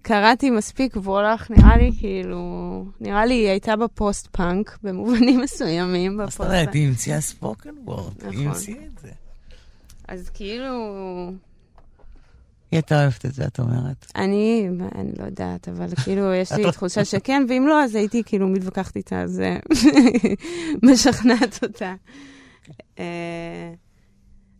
[0.02, 6.18] קראתי מספיק וולך, נראה לי כאילו, נראה לי היא הייתה בפוסט-פאנק במובנים מסוימים.
[6.18, 8.48] מה זאת אומרת, היא המציאה spoken word, היא נכון.
[8.48, 9.12] המציאה את זה.
[10.08, 10.72] אז כאילו...
[12.76, 14.12] היא הייתה אוהבת את זה, את אומרת.
[14.16, 18.48] אני, אני לא יודעת, אבל כאילו, יש לי תחושה שכן, ואם לא, אז הייתי כאילו
[18.48, 19.58] מתווכחת איתה, אז אה,
[20.92, 21.96] משכנעת אותה.
[23.00, 23.74] אה,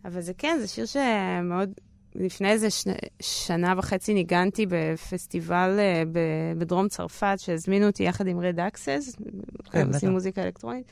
[0.04, 1.70] אבל זה כן, זה שיר שמאוד
[2.14, 6.08] לפני איזה שנה, שנה וחצי ניגנתי בפסטיבל uh,
[6.58, 9.16] בדרום צרפת, שהזמינו אותי יחד עם רד אקסס,
[9.70, 10.86] כן, עושים מוזיקה אלקטרונית.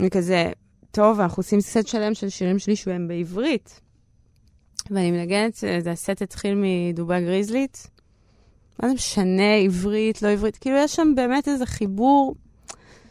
[0.00, 0.50] וכזה,
[0.90, 3.80] טוב, אנחנו עושים סט שלם של שירים שלי שהם בעברית.
[4.90, 7.90] ואני מנגנת, זה הסט התחיל מדובה גריזלית.
[8.82, 10.56] מה זה משנה, עברית, לא עברית?
[10.56, 12.34] כאילו, יש שם באמת איזה חיבור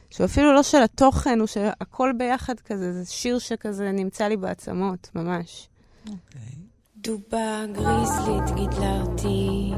[0.09, 4.37] שהוא אפילו לא של התוכן, הוא של הכל ביחד כזה, זה שיר שכזה נמצא לי
[4.37, 5.67] בעצמות, ממש.
[6.05, 6.41] אוקיי.
[6.41, 6.57] Okay.
[6.97, 9.71] דובה גריזלית גידלה אותי,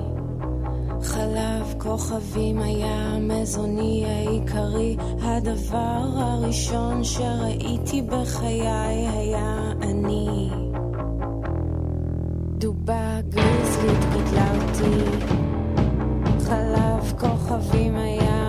[1.04, 10.50] חלב כוכבים היה מזוני העיקרי, הדבר הראשון שראיתי בחיי היה אני.
[12.60, 15.26] דובה גריזלית גידלה אותי,
[16.46, 18.49] חלב כוכבים היה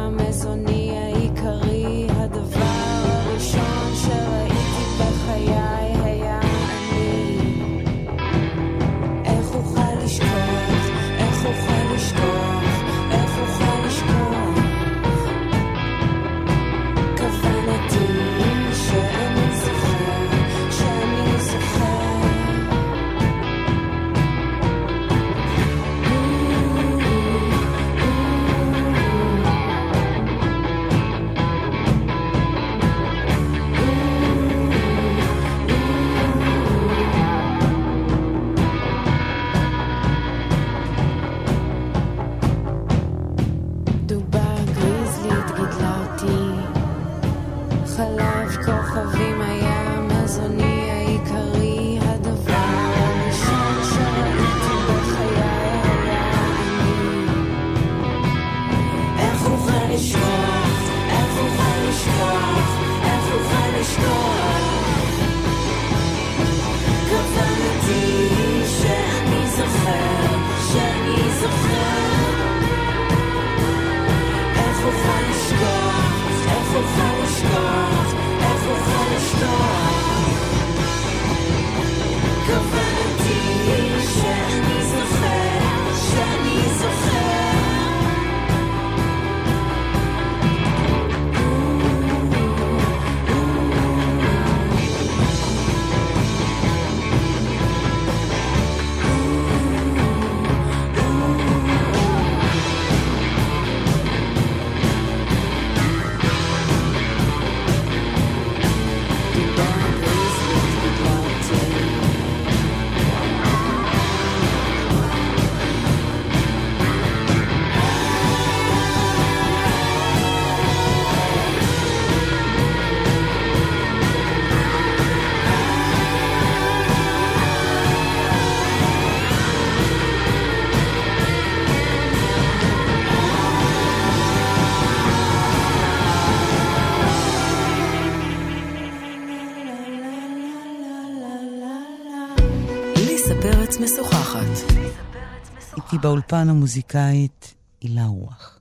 [146.00, 148.60] באולפן המוזיקאית הילה רוח.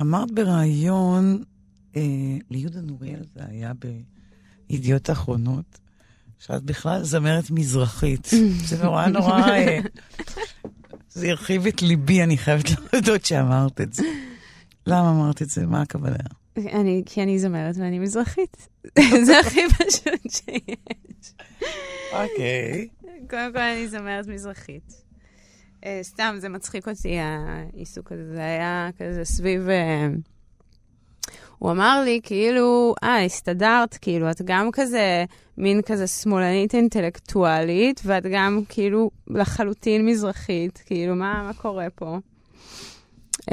[0.00, 1.42] אמרת בריאיון
[1.96, 2.02] אה,
[2.50, 3.72] ליהודה נוריאל, זה היה
[4.68, 5.78] בידיעות אחרונות,
[6.38, 8.30] שאת בכלל זמרת מזרחית.
[8.68, 9.40] זה נורא נורא...
[9.40, 9.78] אה,
[11.10, 14.02] זה הרחיב את ליבי, אני חייבת להודות שאמרת את זה.
[14.86, 15.66] למה אמרת את זה?
[15.66, 16.16] מה הכוונה?
[16.56, 18.68] אני, כי אני זמרת ואני מזרחית.
[19.26, 21.32] זה הכי פשוט שיש.
[22.12, 22.88] אוקיי.
[23.30, 25.02] קודם כל אני זמרת מזרחית.
[25.82, 28.34] Uh, סתם, זה מצחיק אותי, העיסוק הזה.
[28.34, 29.68] זה היה כזה סביב...
[29.68, 35.24] Uh, הוא אמר לי, כאילו, אה, הסתדרת, כאילו, את גם כזה,
[35.58, 42.18] מין כזה שמאלנית אינטלקטואלית, ואת גם כאילו לחלוטין מזרחית, כאילו, מה, מה קורה פה?
[43.40, 43.44] Uh,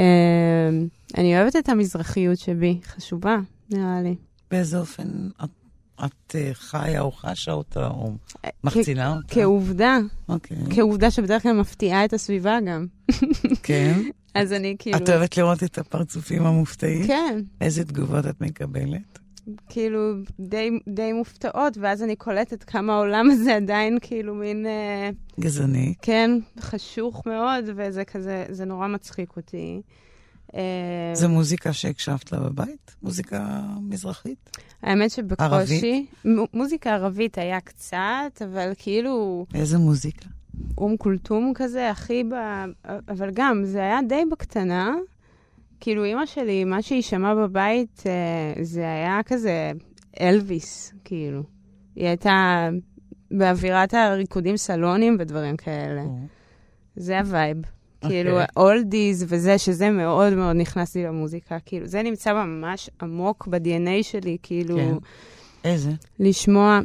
[1.18, 3.38] אני אוהבת את המזרחיות שבי, חשובה,
[3.72, 4.15] נראה לי.
[4.52, 5.50] באיזה אופן את,
[6.06, 8.12] את uh, חיה או חשה אותה, או
[8.64, 9.36] מחצינה אותה?
[9.36, 9.98] כעובדה.
[10.30, 10.58] אוקיי.
[10.76, 12.86] כעובדה שבדרך כלל מפתיעה את הסביבה גם.
[13.64, 14.02] כן?
[14.34, 14.98] אז אני כאילו...
[14.98, 17.08] את אוהבת לראות את הפרצופים המופתעים?
[17.08, 17.42] כן.
[17.62, 19.20] איזה תגובות את מקבלת?
[19.70, 24.66] כאילו, די, די מופתעות, ואז אני קולטת כמה העולם הזה עדיין כאילו מין...
[24.66, 25.10] אה,
[25.40, 25.94] גזעני.
[26.02, 29.82] כן, חשוך מאוד, וזה כזה, זה נורא מצחיק אותי.
[30.56, 32.96] אה, זו מוזיקה שהקשבת לה בבית?
[33.04, 34.58] מוזיקה מזרחית?
[34.82, 35.46] האמת שבקושי...
[36.26, 36.54] ערבית?
[36.54, 40.26] מוזיקה ערבית היה קצת, אבל כאילו איזה מוזיקה?
[40.78, 42.34] אום כולתום כזה, הכי ב...
[43.10, 44.96] אבל גם, זה היה די בקטנה.
[45.80, 49.72] כאילו, אימא שלי, מה שהיא שמעה בבית, אה, זה היה כזה
[50.22, 51.44] אלוויס, כאילו.
[51.96, 52.70] היא הייתה
[53.32, 56.02] באווירת הריקודים סלונים ודברים כאלה.
[56.96, 57.58] זה ה vibe.
[58.08, 58.46] כאילו, אוקיי.
[58.58, 61.58] oldies וזה, שזה מאוד מאוד נכנס לי למוזיקה.
[61.66, 64.94] כאילו, זה נמצא ממש עמוק ב-DNA שלי, כאילו, כן.
[65.64, 65.92] איזה?
[66.20, 66.80] לשמוע...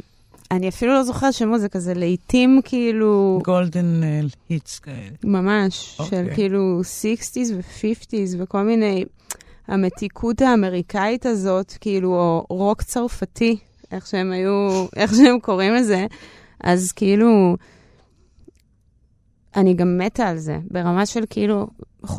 [0.51, 4.01] אני אפילו לא זוכרת שמות, זה כזה לעיתים כאילו, golden
[4.49, 5.09] hits כאלה.
[5.23, 6.25] ממש, אוקיי.
[6.25, 9.05] של כאילו 60's ו-50's וכל מיני,
[9.67, 13.57] המתיקות האמריקאית הזאת, כאילו, או רוק צרפתי,
[13.91, 16.05] איך שהם היו, איך שהם קוראים לזה,
[16.63, 17.55] אז כאילו,
[19.55, 21.67] אני גם מתה על זה, ברמה של כאילו,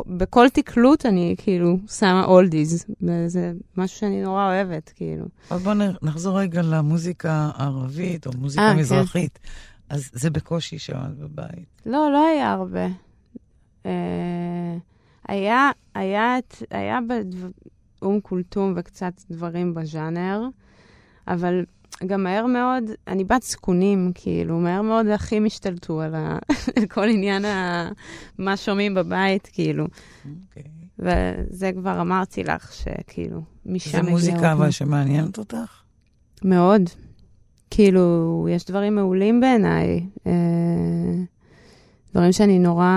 [0.07, 5.25] בכל תקלוט אני כאילו שמה אולדיז, וזה משהו שאני נורא אוהבת, כאילו.
[5.51, 8.79] אבל בואו נחזור רגע למוזיקה הערבית או מוזיקה אה, כן.
[8.79, 9.38] מזרחית.
[9.88, 11.83] אז זה בקושי שמעת בבית.
[11.87, 12.87] לא, לא היה הרבה.
[13.87, 14.77] אה,
[15.29, 16.37] היה, היה,
[16.70, 16.99] היה
[18.01, 20.49] באום כולתום וקצת דברים בז'אנר,
[21.29, 21.64] אבל
[22.07, 26.39] גם מהר מאוד, אני בת זקונים, כאילו, מהר מאוד האחים השתלטו על, ה,
[26.77, 27.89] על כל עניין ה,
[28.39, 29.87] מה שומעים בבית, כאילו.
[30.25, 30.63] אוקיי.
[30.99, 34.53] וזה כבר אמרתי לך, שכאילו, משם זה הגיע מוזיקה.
[34.53, 35.83] אבל שמעניינת אותך?
[36.45, 36.83] מאוד.
[37.71, 40.07] כאילו, יש דברים מעולים בעיניי.
[40.27, 40.33] אה,
[42.13, 42.91] דברים שאני נורא...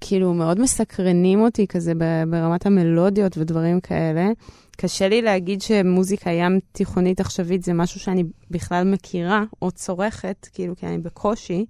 [0.00, 1.92] כאילו, מאוד מסקרנים אותי כזה
[2.30, 4.28] ברמת המלודיות ודברים כאלה.
[4.76, 10.76] קשה לי להגיד שמוזיקה ים תיכונית עכשווית זה משהו שאני בכלל מכירה או צורכת, כאילו,
[10.76, 11.66] כי אני בקושי.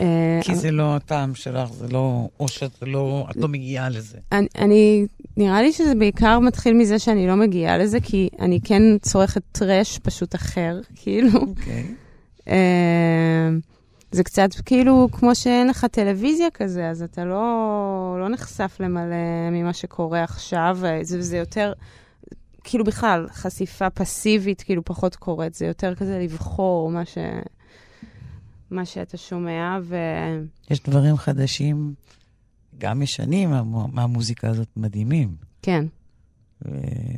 [0.00, 4.18] אה, כי זה לא הטעם שלך, זה לא, או שאת לא, את לא מגיעה לזה.
[4.32, 5.06] אני, אני,
[5.36, 9.98] נראה לי שזה בעיקר מתחיל מזה שאני לא מגיעה לזה, כי אני כן צורכת טראש
[9.98, 11.40] פשוט אחר, כאילו.
[11.40, 11.86] אוקיי.
[12.48, 13.48] אה,
[14.12, 17.42] זה קצת כאילו כמו שאין לך טלוויזיה כזה, אז אתה לא,
[18.20, 19.16] לא נחשף למלא
[19.52, 21.72] ממה שקורה עכשיו, זה, זה יותר,
[22.64, 27.18] כאילו בכלל, חשיפה פסיבית, כאילו פחות קורית, זה יותר כזה לבחור מה, ש,
[28.70, 29.96] מה שאתה שומע, ו...
[30.70, 31.94] יש דברים חדשים,
[32.78, 35.34] גם ישנים, מה- מהמוזיקה הזאת מדהימים.
[35.62, 35.84] כן.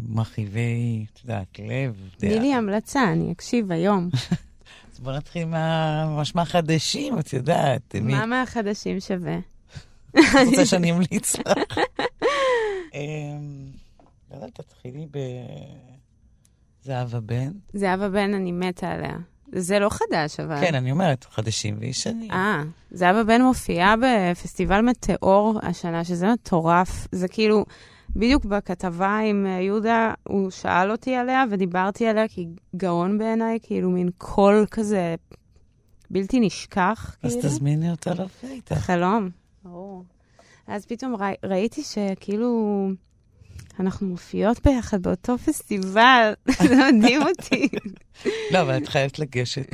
[0.08, 2.08] מרחיבי, את יודעת, לב.
[2.16, 4.08] תני לי המלצה, אני אקשיב היום.
[4.92, 7.94] אז בוא נתחיל מה- ממש מהחדשים, את יודעת.
[8.02, 9.38] מה מהחדשים שווה?
[10.10, 11.78] את רוצה שאני אמליץ לך?
[12.94, 13.00] אמ,
[14.30, 15.06] לא יודעת, תתחילי
[16.84, 17.50] בזהבה בן.
[17.72, 19.16] זהבה בן, אני מתה עליה.
[19.54, 20.60] זה לא חדש, אבל...
[20.60, 22.30] כן, אני אומרת, חדשים וישנים.
[22.30, 27.06] אה, זהבה בן מופיעה בפסטיבל מטאור השנה, שזה מטורף.
[27.12, 27.64] זה כאילו,
[28.16, 32.46] בדיוק בכתבה עם אה, יהודה, הוא שאל אותי עליה ודיברתי עליה, כי
[32.76, 35.14] גאון בעיניי, כאילו מין קול כזה
[36.10, 37.48] בלתי נשכח, אז כאילו.
[37.48, 38.72] תזמיני אותה להופיע איתך.
[38.72, 39.30] חלום.
[39.64, 40.04] ברור.
[40.66, 42.88] אז פתאום ראי, ראיתי שכאילו
[43.80, 46.32] אנחנו מופיעות ביחד באותו פסטיבל,
[46.68, 47.68] זה מדהים אותי.
[48.50, 49.66] לא, אבל את חייבת לגשת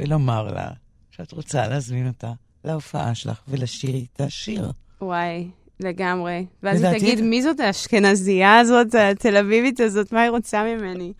[0.00, 0.70] ולומר לה
[1.10, 2.32] שאת רוצה להזמין אותה
[2.64, 4.72] להופעה שלך ולשיר איתה שיר.
[5.00, 5.48] וואי,
[5.80, 6.46] לגמרי.
[6.62, 11.12] ואז היא תגיד, מי זאת האשכנזייה הזאת, התל אביבית הזאת, מה היא רוצה ממני?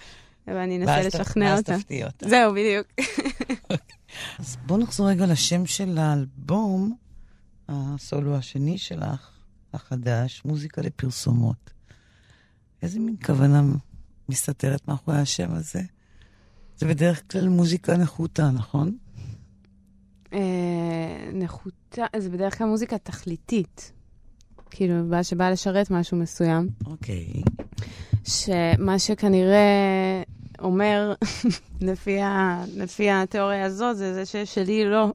[0.47, 1.79] ואני אנסה ואז לשכנע ואז אותה.
[1.79, 2.29] תפתיע אותה.
[2.29, 2.87] זהו, בדיוק.
[4.38, 6.97] אז בואו נחזור רגע לשם של האלבום,
[7.69, 9.31] הסולו השני שלך,
[9.73, 11.71] החדש, מוזיקה לפרסומות.
[12.83, 13.62] איזה מין כוונה
[14.29, 15.81] מסתתרת מאחורי השם הזה?
[16.77, 18.97] זה בדרך כלל מוזיקה נחותה, נכון?
[20.33, 23.93] אה, נחותה, זה בדרך כלל מוזיקה תכליתית.
[24.70, 26.68] כאילו, שבאה לשרת משהו מסוים.
[26.87, 27.27] אוקיי.
[28.24, 30.22] שמה שכנראה
[30.59, 31.14] אומר,
[31.81, 35.12] לפי, ה, לפי התיאוריה הזאת, זה זה ששלי לא.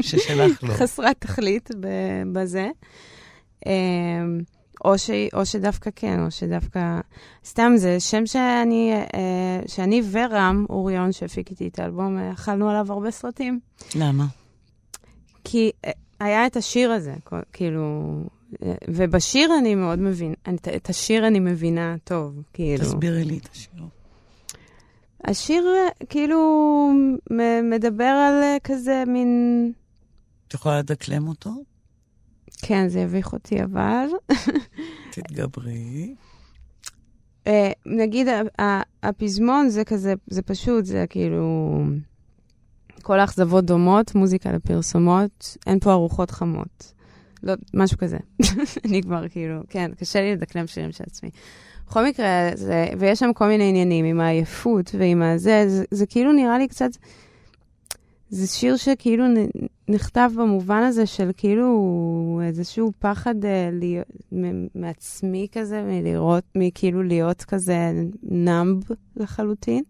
[0.00, 0.74] ששלך לא.
[0.78, 1.70] חסרת תכלית
[2.32, 2.70] בזה.
[3.66, 4.40] אמ,
[4.84, 7.00] או, ש, או שדווקא כן, או שדווקא...
[7.44, 13.10] סתם, זה שם שאני, אה, שאני ורם אוריון, שהפיק איתי את האלבום, אכלנו עליו הרבה
[13.10, 13.60] סרטים.
[13.94, 14.26] למה?
[15.44, 17.14] כי אה, היה את השיר הזה,
[17.52, 18.22] כאילו...
[18.62, 20.34] אה, ובשיר אני מאוד מבין,
[20.76, 22.84] את השיר אני מבינה טוב, כאילו.
[22.84, 23.70] תסבירי לי את השיר.
[25.24, 25.64] השיר
[26.08, 26.92] כאילו
[27.62, 29.72] מדבר על כזה מין...
[30.48, 31.50] את יכולה לדקלם אותו?
[32.62, 34.06] כן, זה יביך אותי, אבל...
[35.12, 36.14] תתגברי.
[37.44, 37.50] Uh,
[37.86, 38.26] נגיד,
[39.02, 41.78] הפזמון זה כזה, זה פשוט, זה כאילו...
[43.02, 46.92] כל האכזבות דומות, מוזיקה לפרסומות, אין פה ארוחות חמות.
[47.42, 48.18] לא, משהו כזה.
[48.84, 51.30] אני כבר כאילו, כן, קשה לי לדקלם שירים של עצמי.
[51.86, 56.32] בכל מקרה, זה, ויש שם כל מיני עניינים עם העייפות ועם הזה, זה, זה כאילו
[56.32, 56.90] נראה לי קצת...
[58.30, 59.24] זה שיר שכאילו
[59.88, 64.06] נכתב במובן הזה של כאילו איזשהו פחד אה, להיות,
[64.74, 68.82] מעצמי כזה, מלראות, מכאילו להיות כזה נאמב
[69.16, 69.84] לחלוטין.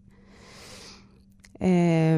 [1.61, 2.17] אה,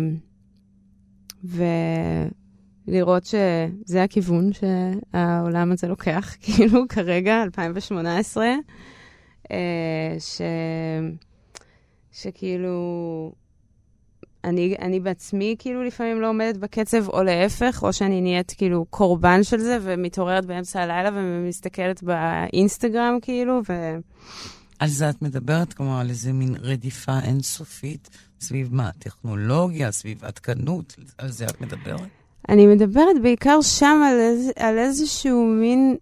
[2.87, 8.45] ולראות שזה הכיוון שהעולם הזה לוקח, כאילו כרגע, 2018,
[9.51, 10.41] אה, ש...
[12.11, 13.31] שכאילו...
[14.43, 19.43] אני, אני בעצמי כאילו לפעמים לא עומדת בקצב, או להפך, או שאני נהיית כאילו קורבן
[19.43, 23.97] של זה, ומתעוררת באמצע הלילה ומסתכלת באינסטגרם כאילו, ו...
[24.79, 28.09] על זה את מדברת, כמו על איזה מין רדיפה אינסופית,
[28.39, 28.89] סביב מה?
[28.99, 32.20] טכנולוגיה, סביב עדכנות, על זה את מדברת?
[32.49, 35.95] אני מדברת בעיקר שם על, איז, על איזשהו מין,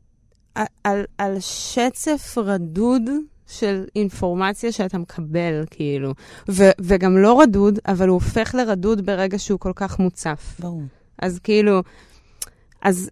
[0.55, 3.09] על, על, על שצף רדוד
[3.47, 6.13] של אינפורמציה שאתה מקבל, כאילו.
[6.49, 10.55] ו- וגם לא רדוד, אבל הוא הופך לרדוד ברגע שהוא כל כך מוצף.
[10.59, 10.83] ברור.
[11.21, 11.81] אז כאילו,
[12.81, 13.09] אז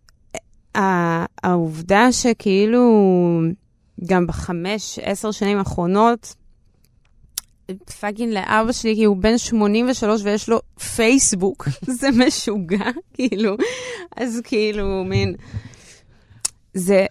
[1.44, 2.82] העובדה שכאילו,
[4.06, 6.36] גם בחמש, עשר שנים האחרונות,
[8.00, 10.60] fucking לאבא שלי, כי הוא בן 83 ויש לו
[10.96, 11.68] פייסבוק,
[12.00, 13.56] זה משוגע, כאילו.
[14.18, 15.36] אז כאילו, מין...
[16.74, 17.06] זה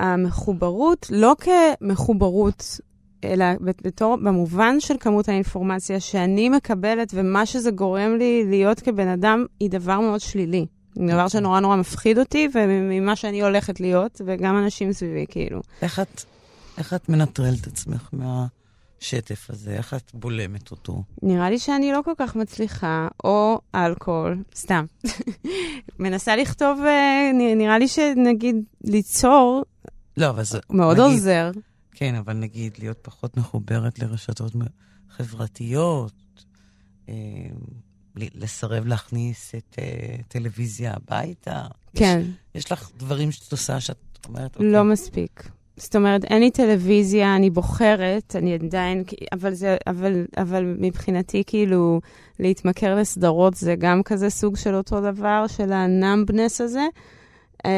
[0.00, 2.80] המחוברות, לא כמחוברות,
[3.24, 9.44] אלא בתור, במובן של כמות האינפורמציה שאני מקבלת ומה שזה גורם לי להיות כבן אדם,
[9.60, 10.66] היא דבר מאוד שלילי.
[10.98, 15.60] דבר שנורא נורא מפחיד אותי, וממה שאני הולכת להיות, וגם אנשים סביבי, כאילו.
[15.82, 16.22] איך את,
[16.78, 18.46] איך את מנטרלת עצמך מה...
[19.00, 19.70] השטף הזה?
[19.70, 21.02] איך את בולמת אותו?
[21.22, 24.84] נראה לי שאני לא כל כך מצליחה, או אלכוהול, סתם.
[25.98, 29.64] מנסה לכתוב, אה, נראה לי שנגיד ליצור,
[30.16, 30.58] לא, אבל זה...
[30.70, 31.50] מאוד נגיד, עוזר.
[31.92, 34.52] כן, אבל נגיד להיות פחות מחוברת לרשתות
[35.08, 36.12] חברתיות,
[37.08, 37.14] אה,
[38.16, 41.66] לסרב להכניס את אה, טלוויזיה הביתה.
[41.94, 42.20] כן.
[42.54, 44.56] יש, יש לך דברים שאת עושה שאת אומרת...
[44.60, 44.92] לא אוקיי.
[44.92, 45.48] מספיק.
[45.76, 52.00] זאת אומרת, אין לי טלוויזיה, אני בוחרת, אני עדיין, אבל, זה, אבל, אבל מבחינתי, כאילו,
[52.38, 56.86] להתמכר לסדרות זה גם כזה סוג של אותו דבר, של ה numbness הזה.
[57.66, 57.70] Um,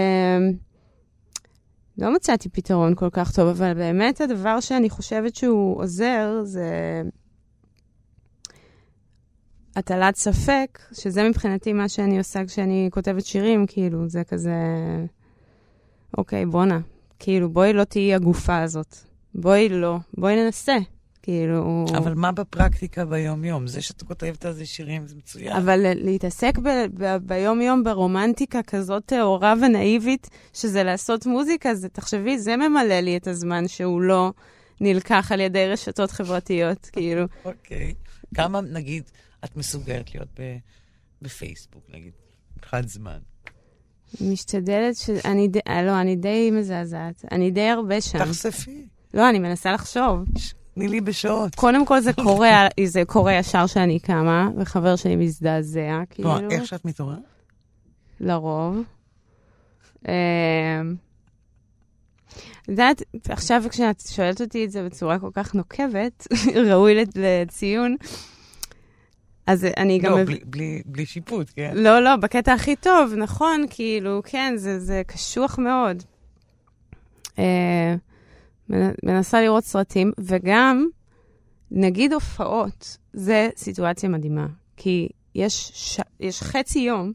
[1.99, 7.03] לא מצאתי פתרון כל כך טוב, אבל באמת הדבר שאני חושבת שהוא עוזר, זה
[9.77, 14.55] הטלת ספק, שזה מבחינתי מה שאני עושה כשאני כותבת שירים, כאילו, זה כזה,
[16.19, 16.81] אוקיי, בואנה,
[17.19, 18.97] כאילו, בואי לא תהיי הגופה הזאת.
[19.35, 20.77] בואי לא, בואי ננסה.
[21.23, 21.87] כאילו...
[21.97, 23.67] אבל מה בפרקטיקה ביום-יום?
[23.67, 25.53] זה שאת כותבת על זה שירים זה מצוין.
[25.57, 32.57] אבל להתעסק ב- ב- ביום-יום ברומנטיקה כזאת טהורה ונאיבית, שזה לעשות מוזיקה, זה, תחשבי, זה
[32.57, 34.33] ממלא לי את הזמן שהוא לא
[34.81, 37.23] נלקח על ידי רשתות חברתיות, כאילו.
[37.45, 37.95] אוקיי.
[37.95, 38.35] okay.
[38.35, 39.11] כמה, נגיד,
[39.45, 40.41] את מסוגלת להיות
[41.23, 42.13] בפייסבוק, נגיד,
[42.57, 43.19] מבחינת זמן?
[44.21, 45.11] משתדלת ש...
[45.25, 45.61] אני די...
[45.69, 47.25] לא, אני די מזעזעת.
[47.33, 48.19] אני די הרבה שם.
[48.19, 48.87] תחשפי.
[49.15, 50.25] לא, אני מנסה לחשוב.
[50.75, 51.55] תני לי בשעות.
[51.55, 56.29] קום כל זה קורה, זה קורה ישר שאני קמה, וחבר שלי מזדעזע, כאילו.
[56.29, 57.19] לא, איך שאת מתעוררת?
[58.21, 58.83] לרוב.
[60.09, 60.95] אמ,
[62.63, 66.27] את יודעת, עכשיו כשאת שואלת אותי את זה בצורה כל כך נוקבת,
[66.71, 67.97] ראוי לציון,
[69.49, 70.19] אז אני גם...
[70.19, 71.73] לא, בלי, בלי, בלי שיפוט, כן?
[71.75, 76.03] לא, לא, בקטע הכי טוב, נכון, כאילו, כן, זה, זה קשוח מאוד.
[77.39, 77.95] אה,
[79.03, 80.87] מנסה לראות סרטים, וגם,
[81.71, 84.47] נגיד הופעות, זה סיטואציה מדהימה.
[84.77, 86.01] כי יש, ש...
[86.21, 87.13] יש חצי יום,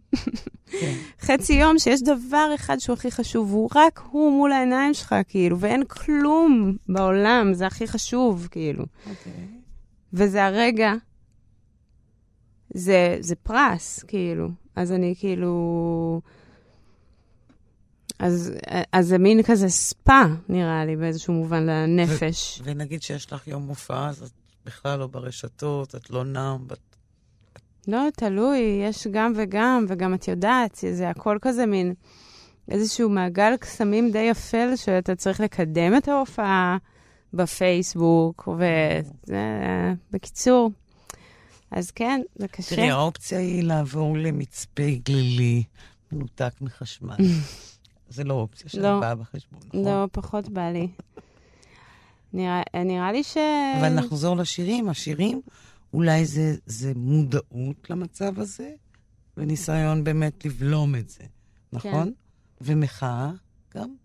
[0.65, 0.93] כן.
[1.27, 5.59] חצי יום שיש דבר אחד שהוא הכי חשוב, והוא רק הוא מול העיניים שלך, כאילו,
[5.59, 8.83] ואין כלום בעולם, זה הכי חשוב, כאילו.
[8.83, 9.09] Okay.
[9.09, 9.47] אוקיי.
[10.13, 10.93] וזה הרגע,
[12.73, 14.49] זה, זה פרס, כאילו.
[14.75, 16.21] אז אני כאילו...
[18.19, 18.51] אז,
[18.91, 22.61] אז זה מין כזה ספא, נראה לי, באיזשהו מובן, לנפש.
[22.61, 24.31] ו- ונגיד שיש לך יום מופע, אז את
[24.65, 26.79] בכלל לא ברשתות, את לא נם, בת...
[27.87, 28.59] לא, תלוי,
[28.89, 31.93] יש גם וגם, וגם את יודעת, זה הכל כזה מין
[32.71, 36.77] איזשהו מעגל קסמים די אפל, שאתה צריך לקדם את ההופעה
[37.33, 39.43] בפייסבוק, וזה,
[40.11, 40.71] בקיצור.
[41.73, 42.75] אז כן, זה קשה.
[42.75, 45.63] תראי, האופציה היא לעבור למצפה גלילי,
[46.11, 47.15] מנותק מחשמל.
[48.09, 49.85] זה לא אופציה שאת לא, באה בחשבון, נכון?
[49.85, 50.87] לא, פחות בא לי.
[52.33, 53.37] נראה, נראה לי ש...
[53.79, 54.89] אבל נחזור לשירים.
[54.89, 55.41] השירים,
[55.93, 58.71] אולי זה, זה מודעות למצב הזה,
[59.37, 61.23] וניסיון באמת לבלום את זה,
[61.73, 62.03] נכון?
[62.03, 62.11] כן.
[62.61, 63.31] ומחאה
[63.75, 63.95] גם?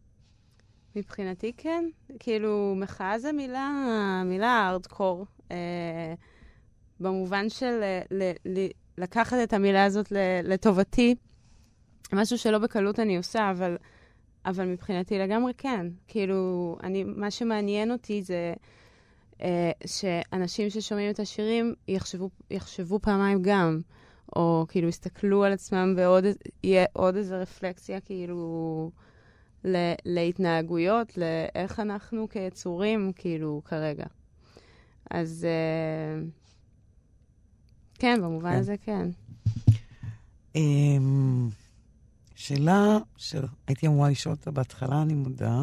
[0.97, 1.85] מבחינתי כן.
[2.19, 5.27] כאילו, מחאה זה מילה, מילה ארדקור.
[5.51, 6.15] אה,
[7.01, 8.67] במובן של אה, ל, ל,
[8.99, 10.13] לקחת את המילה הזאת
[10.45, 11.15] לטובתי,
[12.13, 13.77] משהו שלא בקלות אני עושה, אבל,
[14.47, 15.87] אבל מבחינתי לגמרי כן.
[16.09, 18.55] כאילו, אני, מה שמעניין אותי זה
[19.43, 23.81] אה, שאנשים ששומעים את השירים יחשבו, יחשבו פעמיים גם,
[24.37, 26.25] או כאילו יסתכלו על עצמם ועוד
[26.65, 28.91] יהיה עוד איזו רפלקסיה, כאילו...
[29.65, 34.05] ל, להתנהגויות, לאיך אנחנו כיצורים, כאילו, כרגע.
[35.11, 36.48] אז uh,
[37.99, 38.59] כן, במובן כן.
[38.59, 39.09] הזה כן.
[40.57, 40.61] Um,
[42.35, 45.63] שאלה שהייתי אמורה לשאול אותה בהתחלה, אני מודה,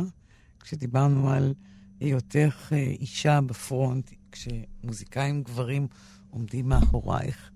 [0.59, 1.53] כשדיברנו על
[1.99, 5.87] היותך uh, אישה בפרונט, כשמוזיקאים גברים
[6.29, 7.51] עומדים מאחורייך.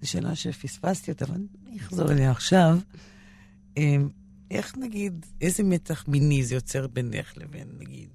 [0.00, 1.34] זו שאלה שפספסתי אותה, אבל
[1.66, 2.78] אני אחזור אליה עכשיו.
[3.74, 3.80] Um,
[4.50, 8.08] איך נגיד, איזה מתח מיני זה יוצר בינך לבין, נגיד,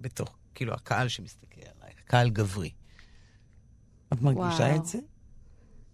[0.00, 2.70] בתוך, כאילו, הקהל שמסתכל עלייך, קהל גברי?
[4.12, 4.76] את מרגישה וואו.
[4.76, 4.98] את זה?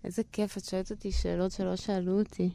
[0.05, 2.51] איזה כיף, את שואלת אותי שאלות שלא שאלו אותי.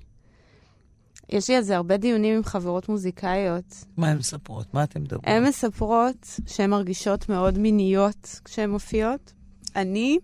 [1.29, 3.85] יש לי על זה הרבה דיונים עם חברות מוזיקאיות.
[3.97, 4.73] מה הן מספרות?
[4.73, 5.23] מה אתן מדברות?
[5.27, 9.33] הן מספרות שהן מרגישות מאוד מיניות כשהן מופיעות.
[9.75, 10.17] אני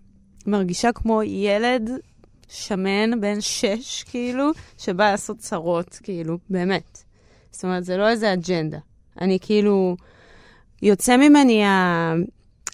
[0.46, 1.90] מרגישה כמו ילד
[2.48, 7.02] שמן, בן שש, כאילו, שבא לעשות צרות, כאילו, באמת.
[7.50, 8.78] זאת אומרת, זה לא איזה אג'נדה.
[9.20, 9.96] אני כאילו,
[10.82, 12.12] יוצא ממני ה...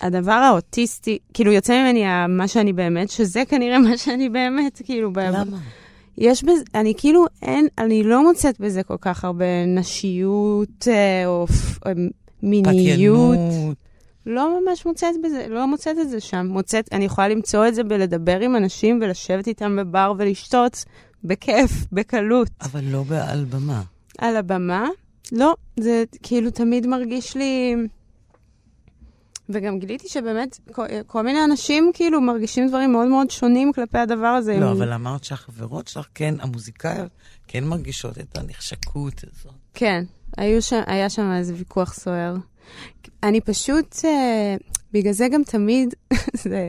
[0.02, 2.04] הדבר האוטיסטי, כאילו, יוצא ממני.
[2.28, 5.44] מה שאני באמת, שזה כנראה מה שאני באמת, כאילו, למה?
[5.44, 5.48] ב...
[6.18, 11.46] יש בזה, אני כאילו, אין, אני לא מוצאת בזה כל כך הרבה נשיות אה, או,
[11.86, 11.90] או
[12.42, 12.74] מיניות.
[12.74, 13.76] פתיינות.
[14.26, 16.46] לא ממש מוצאת בזה, לא מוצאת את זה שם.
[16.50, 20.84] מוצאת, אני יכולה למצוא את זה בלדבר עם אנשים ולשבת איתם בבר ולשתות
[21.24, 22.48] בכיף, בקלות.
[22.60, 23.82] אבל לא על במה.
[24.18, 24.88] על הבמה?
[25.32, 27.74] לא, זה כאילו תמיד מרגיש לי...
[29.48, 34.26] וגם גיליתי שבאמת כל, כל מיני אנשים כאילו מרגישים דברים מאוד מאוד שונים כלפי הדבר
[34.26, 34.58] הזה.
[34.60, 34.76] לא, עם...
[34.76, 37.10] אבל אמרת שהחברות שלך, כן, המוזיקאיות,
[37.48, 39.54] כן מרגישות את הנחשקות הזאת.
[39.74, 40.04] כן,
[40.60, 42.34] שם, היה שם איזה ויכוח סוער.
[43.22, 44.06] אני פשוט, uh,
[44.92, 45.94] בגלל זה גם תמיד,
[46.42, 46.68] זה,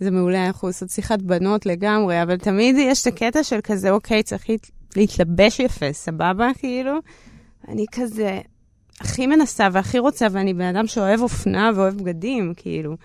[0.00, 4.22] זה מעולה, אנחנו עושות שיחת בנות לגמרי, אבל תמיד יש את הקטע של כזה, אוקיי,
[4.22, 6.98] צריך להת, להתלבש יפה, סבבה, כאילו?
[7.68, 8.40] אני כזה
[9.00, 12.96] הכי מנסה והכי רוצה, ואני בן אדם שאוהב אופנה ואוהב בגדים, כאילו.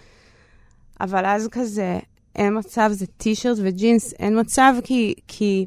[1.02, 2.00] אבל אז כזה,
[2.36, 5.66] אין מצב, זה טישרט וג'ינס, אין מצב, כי, כי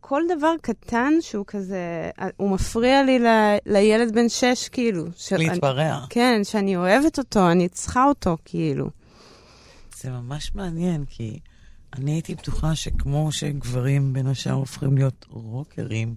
[0.00, 3.26] כל דבר קטן שהוא כזה, הוא מפריע לי ל,
[3.66, 5.04] לילד בן שש, כאילו.
[5.32, 5.98] להתפרע.
[5.98, 8.90] אני, כן, שאני אוהבת אותו, אני צריכה אותו, כאילו.
[9.96, 11.38] זה ממש מעניין, כי
[11.96, 16.14] אני הייתי בטוחה שכמו שגברים בין השאר הופכים להיות רוקרים,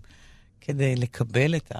[0.61, 1.71] כדי לקבל את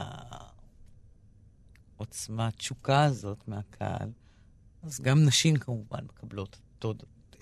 [1.98, 4.10] העוצמה, התשוקה הזאת מהקהל,
[4.84, 6.86] אז גם נשים כמובן מקבלות את,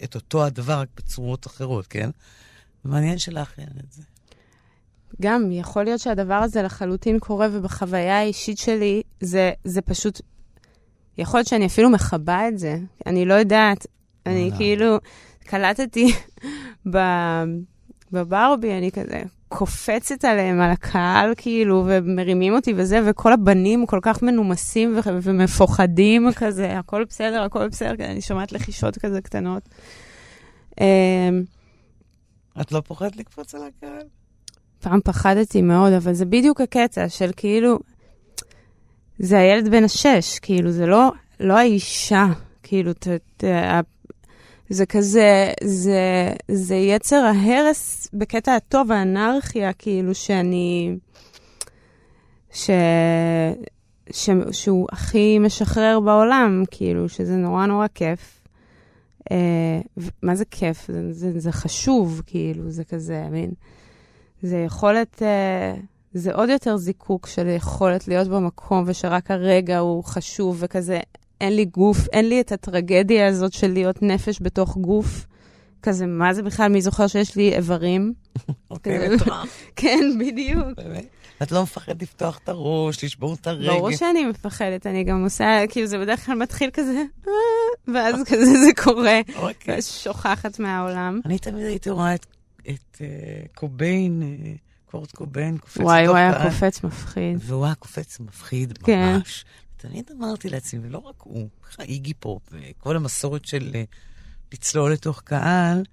[0.04, 2.10] את אותו הדבר, רק בצורות אחרות, כן?
[2.84, 4.04] מעניין שלך אין את זה.
[5.22, 10.22] גם, יכול להיות שהדבר הזה לחלוטין קורה, ובחוויה האישית שלי, זה, זה פשוט...
[11.18, 12.78] יכול להיות שאני אפילו מכבה את זה.
[13.06, 13.88] אני לא יודעת.
[14.26, 14.98] אני כאילו
[15.40, 16.14] קלטתי
[18.12, 19.24] בברבי, אני כזה
[19.56, 26.32] קופצת עליהם, על הקהל, כאילו, ומרימים אותי וזה, וכל הבנים כל כך מנומסים ו- ומפוחדים
[26.36, 29.70] כזה, הכל בסדר, הכל בסדר, אני שומעת לחישות כזה קטנות.
[30.82, 30.86] אמ,
[32.62, 34.08] את לא פוחדת לקפוץ על הקהל?
[34.82, 37.80] פעם פחדתי מאוד, אבל זה בדיוק הקטע של כאילו,
[39.20, 42.26] זה הילד בן השש, כאילו, זה לא, לא האישה,
[42.64, 43.44] כאילו, ת, ת,
[44.74, 50.96] זה כזה, זה, זה יצר ההרס בקטע הטוב, האנרכיה, כאילו, שאני...
[52.54, 52.70] ש...
[54.12, 54.30] ש...
[54.52, 58.42] שהוא הכי משחרר בעולם, כאילו, שזה נורא נורא כיף.
[59.32, 59.82] אה,
[60.22, 60.88] מה זה כיף?
[60.88, 63.52] זה, זה, זה חשוב, כאילו, זה כזה, מין...
[64.42, 65.76] זה יכולת, אה,
[66.14, 71.00] זה עוד יותר זיקוק של יכולת להיות במקום, ושרק הרגע הוא חשוב, וכזה,
[71.42, 75.26] אין לי גוף, אין לי את הטרגדיה הזאת של להיות נפש בתוך גוף.
[75.84, 76.68] כזה, מה זה בכלל?
[76.72, 78.14] מי זוכר שיש לי איברים?
[78.72, 79.10] אוקיי,
[79.76, 80.68] כן, בדיוק.
[81.44, 83.68] את לא מפחדת לפתוח את הראש, לשבור את הרגל.
[83.68, 87.34] ברור שאני מפחדת, אני גם עושה, כאילו זה בדרך כלל מתחיל כזה, אה",
[87.94, 89.74] ואז כזה זה קורה, אוקיי.
[89.74, 91.20] ואז שוכחת מהעולם.
[91.26, 93.08] אני תמיד הייתי רואה את אה,
[93.56, 94.54] קוביין, אה,
[94.86, 97.38] קורט קוביין, קופץ וואי, הוא היה קופץ מפחיד.
[97.40, 99.14] והוא היה קופץ מפחיד כן.
[99.16, 99.46] ממש.
[99.88, 103.72] תמיד אמרתי לעצמי, ולא רק הוא, איגי פופ, וכל המסורת של
[104.54, 105.84] לצלול לתוך קהל,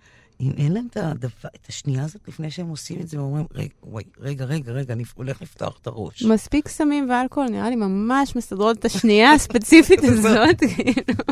[0.40, 3.74] אם אין להם את, הדבר, את השנייה הזאת לפני שהם עושים את זה, ואומרים, רגע,
[3.82, 6.22] וואי, רגע, רגע, רגע, אני הולך לפתוח את הראש.
[6.22, 11.24] מספיק סמים ואלכוהול, נראה לי ממש מסדרות את השנייה הספציפית הזאת, כאילו.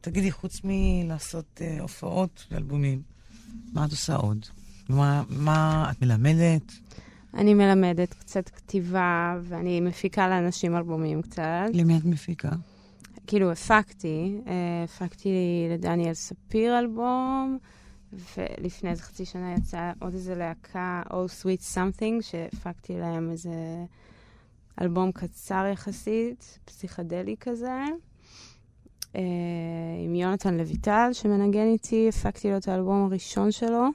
[0.00, 3.02] תגידי, חוץ מלעשות uh, הופעות ואלבומים,
[3.72, 4.46] מה את עושה עוד?
[4.88, 6.72] מה, מה את מלמדת?
[7.34, 11.68] אני מלמדת קצת כתיבה, ואני מפיקה לאנשים אלבומים קצת.
[11.72, 12.50] למי את מפיקה?
[13.26, 15.28] כאילו, הפקתי, אה, הפקתי
[15.70, 17.58] לדניאל ספיר אלבום,
[18.12, 23.50] ולפני איזה חצי שנה יצא עוד איזה להקה, Oh Sweet Something, שהפקתי להם איזה
[24.82, 27.82] אלבום קצר יחסית, פסיכדלי כזה.
[29.16, 29.22] אה,
[30.04, 33.88] עם יונתן לויטל, שמנגן איתי, הפקתי לו את האלבום הראשון שלו.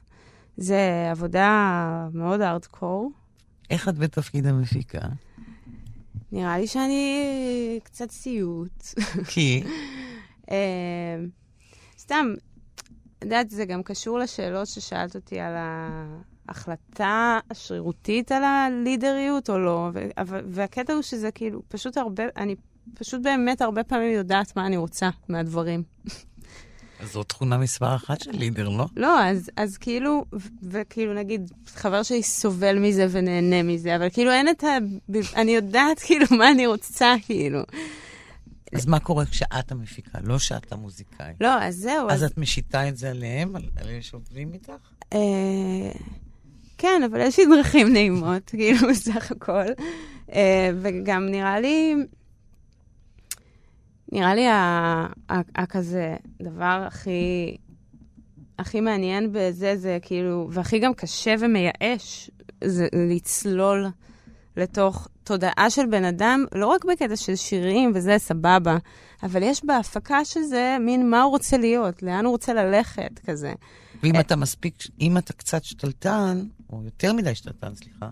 [0.58, 3.12] זה עבודה מאוד ארדקור.
[3.70, 5.00] איך את בתפקיד המפיקה?
[6.32, 8.84] נראה לי שאני קצת סיוט.
[9.28, 9.64] כי?
[10.52, 11.24] אה,
[12.00, 12.34] סתם,
[13.18, 15.54] את יודעת, זה גם קשור לשאלות ששאלת אותי על
[16.48, 19.90] ההחלטה השרירותית על הלידריות או לא,
[20.28, 22.56] והקטע הוא שזה כאילו, פשוט הרבה, אני
[22.94, 25.84] פשוט באמת הרבה פעמים יודעת מה אני רוצה מהדברים.
[27.06, 28.86] זו תכונה מספר אחת של לידר, לא?
[28.96, 30.26] לא, אז, אז כאילו,
[30.64, 34.78] וכאילו נגיד, חבר שלי סובל מזה ונהנה מזה, אבל כאילו אין את ה...
[35.36, 37.60] אני יודעת כאילו מה אני רוצה, כאילו.
[38.76, 41.34] אז מה קורה כשאת המפיקה, לא שאת המוזיקאי?
[41.42, 42.10] לא, אז זהו.
[42.10, 44.72] אז, אז את משיתה את זה עליהם, על אלה שעובדים איתך?
[45.14, 45.92] אה,
[46.78, 49.66] כן, אבל יש לי דרכים נעימות, כאילו, סך הכל.
[50.34, 51.96] אה, וגם נראה לי...
[54.14, 54.46] נראה לי
[55.56, 57.58] הכזה דבר הכי,
[58.60, 62.32] הכי מעניין בזה, זה כאילו, והכי גם קשה ומייאש,
[62.64, 63.88] זה לצלול
[64.58, 68.78] לתוך תודעה של בן אדם, לא רק בקטע של שירים וזה סבבה,
[69.24, 73.54] אבל יש בהפקה של זה מין מה הוא רוצה להיות, לאן הוא רוצה ללכת, כזה.
[74.04, 78.10] ואם אתה מספיק, אם אתה קצת שתלטן, או יותר מדי שתלטן, סליחה,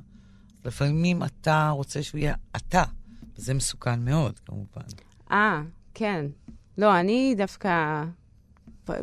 [0.65, 2.83] לפעמים אתה רוצה שהוא יהיה אתה,
[3.37, 4.81] וזה מסוכן מאוד, כמובן.
[5.31, 5.61] אה,
[5.93, 6.25] כן.
[6.77, 8.03] לא, אני דווקא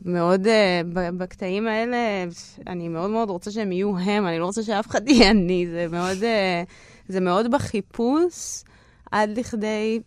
[0.05, 0.51] מאוד, uh,
[0.95, 2.25] בקטעים האלה,
[2.67, 5.67] אני מאוד מאוד רוצה שהם יהיו הם, אני לא רוצה שאף אחד יהיה אני.
[5.67, 6.69] זה מאוד, uh,
[7.09, 8.63] זה מאוד בחיפוש,
[9.11, 10.01] עד לכדי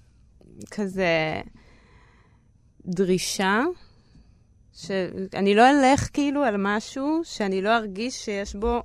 [0.72, 1.42] כזה
[2.86, 3.64] דרישה,
[4.74, 8.82] שאני לא אלך כאילו על משהו שאני לא ארגיש שיש בו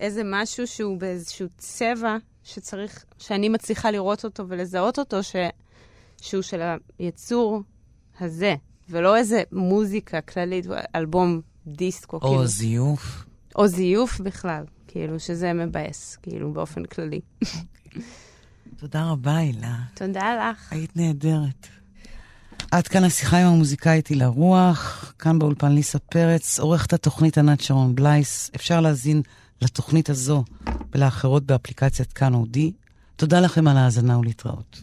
[0.00, 5.36] איזה משהו שהוא באיזשהו צבע שצריך, שאני מצליחה לראות אותו ולזהות אותו, ש...
[6.20, 6.60] שהוא של
[6.98, 7.62] היצור
[8.20, 8.54] הזה,
[8.90, 12.16] ולא איזה מוזיקה כללית, אלבום דיסקו.
[12.16, 12.46] או כאילו.
[12.46, 13.24] זיוף.
[13.56, 17.20] או זיוף בכלל, כאילו, שזה מבאס, כאילו, באופן כללי.
[18.76, 19.76] תודה רבה, הילה.
[19.94, 20.72] תודה לך.
[20.72, 21.68] היית נהדרת.
[22.70, 27.94] עד כאן השיחה עם המוזיקאית הילה רוח, כאן באולפן ליסה פרץ, עורכת התוכנית ענת שרון
[27.94, 28.50] בלייס.
[28.56, 29.22] אפשר להזין
[29.62, 30.44] לתוכנית הזו
[30.94, 32.72] ולאחרות באפליקציית כאן אודי.
[33.16, 34.82] תודה לכם על ההאזנה ולהתראות.